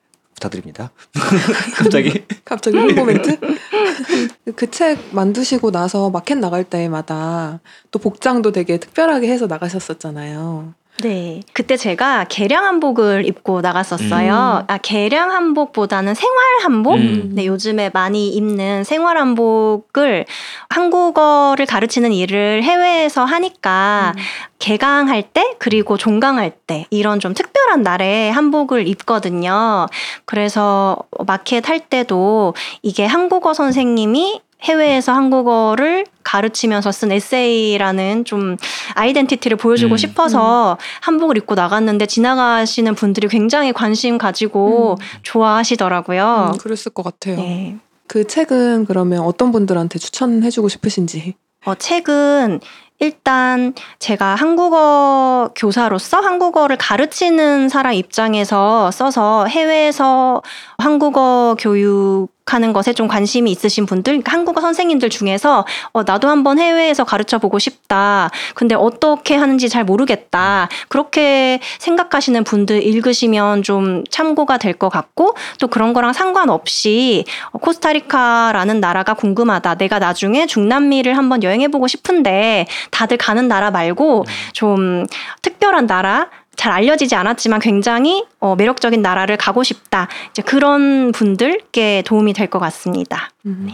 부탁드립니다. 0.42 0.90
갑자기 1.76 2.24
갑자기 2.44 2.76
홍보 2.76 3.04
멘트? 3.04 3.38
그 4.56 4.70
책 4.70 4.98
만드시고 5.14 5.70
나서 5.70 6.10
마켓 6.10 6.36
나갈 6.36 6.64
때마다 6.64 7.60
또 7.90 7.98
복장도 7.98 8.52
되게 8.52 8.78
특별하게 8.78 9.28
해서 9.28 9.46
나가셨었잖아요. 9.46 10.74
네. 11.00 11.40
그때 11.52 11.76
제가 11.76 12.26
개량 12.28 12.64
한복을 12.64 13.26
입고 13.26 13.60
나갔었어요. 13.60 14.60
음. 14.62 14.64
아, 14.68 14.78
개량 14.78 15.32
한복보다는 15.32 16.14
생활 16.14 16.38
한복? 16.62 16.94
음. 16.94 17.30
네, 17.34 17.46
요즘에 17.46 17.90
많이 17.92 18.28
입는 18.28 18.84
생활 18.84 19.16
한복을 19.16 20.26
한국어를 20.68 21.66
가르치는 21.66 22.12
일을 22.12 22.62
해외에서 22.62 23.24
하니까 23.24 24.12
음. 24.16 24.22
개강할 24.58 25.22
때 25.22 25.56
그리고 25.58 25.96
종강할 25.96 26.52
때 26.66 26.86
이런 26.90 27.18
좀 27.18 27.34
특별한 27.34 27.82
날에 27.82 28.30
한복을 28.30 28.86
입거든요. 28.86 29.86
그래서 30.24 30.98
마켓 31.26 31.68
할 31.68 31.80
때도 31.80 32.54
이게 32.82 33.06
한국어 33.06 33.54
선생님이 33.54 34.40
해외에서 34.62 35.12
한국어를 35.12 36.04
가르치면서 36.22 36.92
쓴 36.92 37.12
에세이라는 37.12 38.24
좀 38.24 38.56
아이덴티티를 38.94 39.56
보여주고 39.56 39.94
음. 39.94 39.96
싶어서 39.96 40.78
한복을 41.00 41.36
입고 41.38 41.54
나갔는데 41.54 42.06
지나가시는 42.06 42.94
분들이 42.94 43.28
굉장히 43.28 43.72
관심 43.72 44.18
가지고 44.18 44.96
좋아하시더라고요. 45.22 46.52
음, 46.52 46.58
그랬을 46.58 46.92
것 46.92 47.02
같아요. 47.02 47.36
네. 47.36 47.76
그 48.06 48.26
책은 48.26 48.86
그러면 48.86 49.20
어떤 49.20 49.52
분들한테 49.52 49.98
추천해주고 49.98 50.68
싶으신지. 50.68 51.34
어, 51.64 51.74
책은 51.74 52.60
일단 52.98 53.74
제가 53.98 54.36
한국어 54.36 55.50
교사로서 55.56 56.20
한국어를 56.20 56.76
가르치는 56.76 57.68
사람 57.68 57.94
입장에서 57.94 58.92
써서 58.92 59.46
해외에서 59.46 60.40
한국어 60.78 61.56
교육 61.58 62.28
하는 62.52 62.62
교육하는 62.62 62.72
것에 62.72 62.92
좀 62.92 63.08
관심이 63.08 63.50
있으신 63.50 63.86
분들, 63.86 64.12
그러니까 64.12 64.32
한국어 64.32 64.60
선생님들 64.60 65.10
중에서 65.10 65.66
어, 65.92 66.02
나도 66.04 66.28
한번 66.28 66.58
해외에서 66.58 67.04
가르쳐 67.04 67.38
보고 67.38 67.58
싶다. 67.58 68.30
근데 68.54 68.74
어떻게 68.74 69.34
하는지 69.34 69.68
잘 69.68 69.84
모르겠다. 69.84 70.68
그렇게 70.88 71.60
생각하시는 71.78 72.44
분들 72.44 72.82
읽으시면 72.82 73.62
좀 73.62 74.04
참고가 74.10 74.58
될 74.58 74.72
것 74.72 74.88
같고 74.88 75.34
또 75.58 75.68
그런 75.68 75.92
거랑 75.92 76.12
상관없이 76.14 77.24
어, 77.50 77.58
코스타리카라는 77.58 78.80
나라가 78.80 79.14
궁금하다. 79.14 79.74
내가 79.74 79.98
나중에 79.98 80.46
중남미를 80.46 81.16
한번 81.16 81.42
여행해 81.42 81.68
보고 81.68 81.86
싶은데 81.86 82.66
다들 82.90 83.18
가는 83.18 83.48
나라 83.48 83.70
말고 83.70 84.24
좀 84.54 85.06
특별한 85.42 85.86
나라 85.86 86.28
잘 86.56 86.72
알려지지 86.72 87.14
않았지만 87.14 87.60
굉장히 87.60 88.24
어, 88.40 88.54
매력적인 88.56 89.00
나라를 89.02 89.36
가고 89.36 89.62
싶다. 89.62 90.08
이제 90.30 90.42
그런 90.42 91.12
분들께 91.12 92.02
도움이 92.06 92.32
될 92.34 92.48
것 92.48 92.58
같습니다. 92.58 93.30
음. 93.46 93.68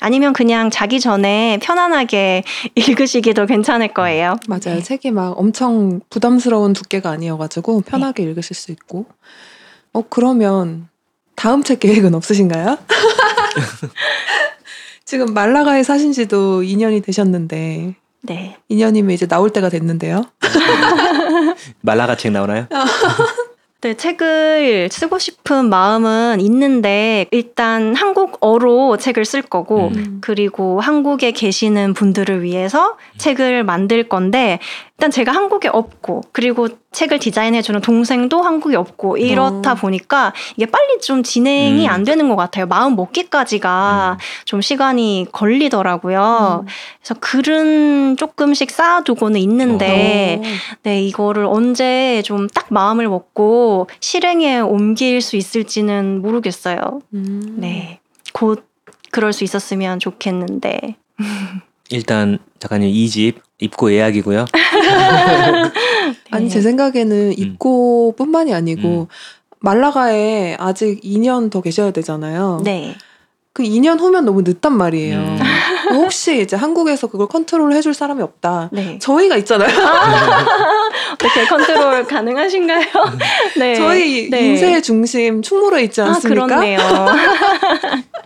아니면 0.00 0.32
그냥 0.32 0.68
자기 0.68 0.98
전에 0.98 1.60
편안하게 1.62 2.42
읽으시기도 2.74 3.46
괜찮을 3.46 3.88
거예요. 3.94 4.34
맞아요. 4.48 4.78
네. 4.78 4.82
책이 4.82 5.12
막 5.12 5.38
엄청 5.38 6.00
부담스러운 6.10 6.72
두께가 6.72 7.10
아니어가지고 7.10 7.82
편하게 7.82 8.24
읽으실 8.24 8.56
수 8.56 8.72
있고. 8.72 9.06
어 9.92 10.02
그러면 10.08 10.88
다음 11.36 11.62
책 11.62 11.78
계획은 11.80 12.14
없으신가요? 12.16 12.78
지금 15.04 15.34
말라가에 15.34 15.82
사신 15.82 16.12
지도 16.12 16.62
2년이 16.62 17.04
되셨는데 17.04 17.94
네. 18.22 18.56
2년이면 18.70 19.10
이제 19.12 19.26
나올 19.26 19.50
때가 19.50 19.68
됐는데요. 19.68 20.24
말라가 21.82 22.16
책 22.16 22.32
나오나요? 22.32 22.66
네, 23.82 23.94
책을 23.94 24.90
쓰고 24.92 25.18
싶은 25.18 25.68
마음은 25.68 26.40
있는데 26.40 27.26
일단 27.32 27.96
한국어로 27.96 28.96
책을 28.96 29.24
쓸 29.24 29.42
거고 29.42 29.88
음. 29.88 30.18
그리고 30.20 30.80
한국에 30.80 31.32
계시는 31.32 31.92
분들을 31.92 32.44
위해서 32.44 32.96
책을 33.18 33.64
만들 33.64 34.08
건데 34.08 34.60
일단 35.02 35.10
제가 35.10 35.32
한국에 35.32 35.66
없고 35.66 36.20
그리고 36.30 36.68
책을 36.92 37.18
디자인해주는 37.18 37.80
동생도 37.80 38.40
한국에 38.40 38.76
없고 38.76 39.16
이렇다 39.16 39.72
어. 39.72 39.74
보니까 39.74 40.32
이게 40.56 40.66
빨리 40.66 41.00
좀 41.00 41.24
진행이 41.24 41.88
음. 41.88 41.90
안 41.90 42.04
되는 42.04 42.28
것 42.28 42.36
같아요. 42.36 42.66
마음 42.66 42.94
먹기까지가 42.94 44.18
좀 44.44 44.60
시간이 44.60 45.26
걸리더라고요. 45.32 46.62
음. 46.62 46.68
그래서 47.00 47.14
글은 47.18 48.16
조금씩 48.16 48.70
쌓아두고는 48.70 49.40
있는데 49.40 50.40
어. 50.40 50.46
네, 50.84 51.02
이거를 51.02 51.46
언제 51.46 52.22
좀 52.24 52.46
딱 52.54 52.66
마음을 52.70 53.08
먹고 53.08 53.88
실행에 53.98 54.60
옮길 54.60 55.20
수 55.20 55.34
있을지는 55.34 56.22
모르겠어요. 56.22 57.00
음. 57.14 57.56
네. 57.56 57.98
곧 58.32 58.64
그럴 59.10 59.32
수 59.32 59.42
있었으면 59.42 59.98
좋겠는데. 59.98 60.94
일단 61.90 62.38
작가님 62.60 62.88
2집 62.88 63.34
입고 63.62 63.92
예약이고요. 63.92 64.44
아니 66.30 66.44
네. 66.44 66.50
제 66.50 66.60
생각에는 66.60 67.38
입고뿐만이 67.38 68.52
아니고 68.52 69.08
말라가에 69.60 70.56
아직 70.58 71.00
2년 71.02 71.50
더 71.50 71.60
계셔야 71.62 71.92
되잖아요. 71.92 72.60
네. 72.64 72.96
그 73.52 73.62
2년 73.62 74.00
후면 74.00 74.24
너무 74.24 74.42
늦단 74.42 74.72
말이에요. 74.76 75.18
음. 75.18 75.38
혹시 75.92 76.40
이제 76.40 76.56
한국에서 76.56 77.06
그걸 77.06 77.28
컨트롤 77.28 77.74
해줄 77.74 77.92
사람이 77.92 78.22
없다. 78.22 78.70
네. 78.72 78.98
저희가 78.98 79.36
있잖아요. 79.38 79.68
어떻게 81.12 81.44
컨트롤 81.46 82.06
가능하신가요? 82.06 82.86
네. 83.58 83.74
저희 83.74 84.30
네. 84.30 84.46
인생의 84.46 84.82
중심 84.82 85.42
충무로에 85.42 85.84
있지 85.84 86.00
아, 86.00 86.06
않습니까? 86.06 86.46
그렇네요. 86.46 86.78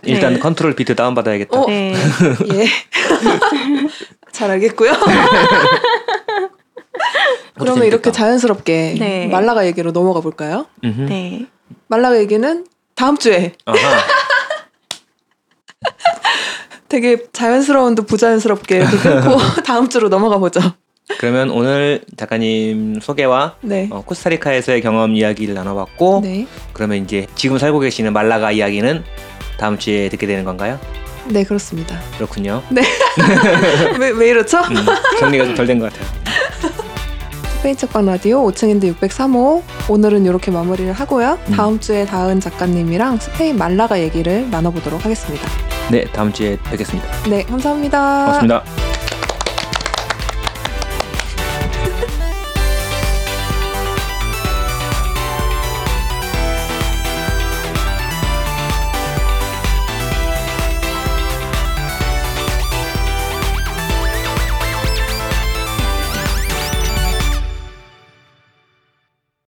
일단 0.03 0.33
네. 0.33 0.39
컨트롤 0.39 0.75
비트 0.75 0.95
다운받아야겠다. 0.95 1.59
어? 1.59 1.65
네. 1.67 1.93
예. 2.53 2.67
잘 4.37 4.51
알겠고요. 4.51 4.93
그러면 7.57 7.87
이렇게. 7.87 8.11
자연스럽게 8.11 8.95
네. 8.99 9.25
말라가 9.27 9.65
얘기로 9.65 9.91
넘어가 9.91 10.21
볼까요? 10.21 10.67
음흠. 10.83 11.01
네. 11.09 11.47
말라가 11.87 12.19
얘기는 12.19 12.67
다음 12.93 13.17
주에. 13.17 13.53
되게 16.87 17.17
자연스러운 17.33 17.95
듯 17.95 18.05
부자연스럽게 18.05 18.85
끊고 18.85 19.37
다음 19.65 19.89
주로 19.89 20.07
넘어가 20.07 20.37
보죠. 20.37 20.61
그러면 21.17 21.49
오늘 21.49 22.01
작가님 22.15 22.99
소개와 23.01 23.55
네. 23.61 23.89
어, 23.91 24.03
코스타리카에서의 24.05 24.81
경험 24.81 25.15
이야기를 25.15 25.55
나눠봤고 25.55 26.21
네. 26.23 26.45
그러면 26.73 27.03
이제 27.03 27.25
지금 27.33 27.57
살고 27.57 27.79
계시는 27.79 28.13
말라가 28.13 28.51
이야기는 28.51 29.03
다음 29.57 29.79
주에 29.79 30.09
듣게 30.09 30.27
되는 30.27 30.43
건가요? 30.43 30.79
네, 31.29 31.43
그렇습니다. 31.43 31.99
그렇군요. 32.17 32.61
왜, 33.99 34.09
왜 34.11 34.29
이렇죠? 34.29 34.59
음, 34.59 34.75
정리가 35.19 35.45
좀 35.45 35.55
덜 35.55 35.65
된 35.67 35.79
것 35.79 35.91
같아요. 35.91 36.07
스페인 37.57 37.75
책방 37.75 38.05
라디오 38.05 38.45
5층인데 38.51 38.95
603호 38.99 39.63
오늘은 39.89 40.25
이렇게 40.25 40.51
마무리를 40.51 40.93
하고요. 40.93 41.39
음. 41.47 41.53
다음 41.55 41.79
주에 41.79 42.05
다은 42.05 42.39
작가님이랑 42.39 43.17
스페인 43.19 43.57
말라가 43.57 43.99
얘기를 43.99 44.49
나눠보도록 44.51 45.03
하겠습니다. 45.03 45.47
네, 45.91 46.05
다음 46.13 46.31
주에 46.31 46.57
뵙겠습니다. 46.69 47.07
네, 47.29 47.43
감사합니다. 47.43 48.25
고맙습니다. 48.25 48.96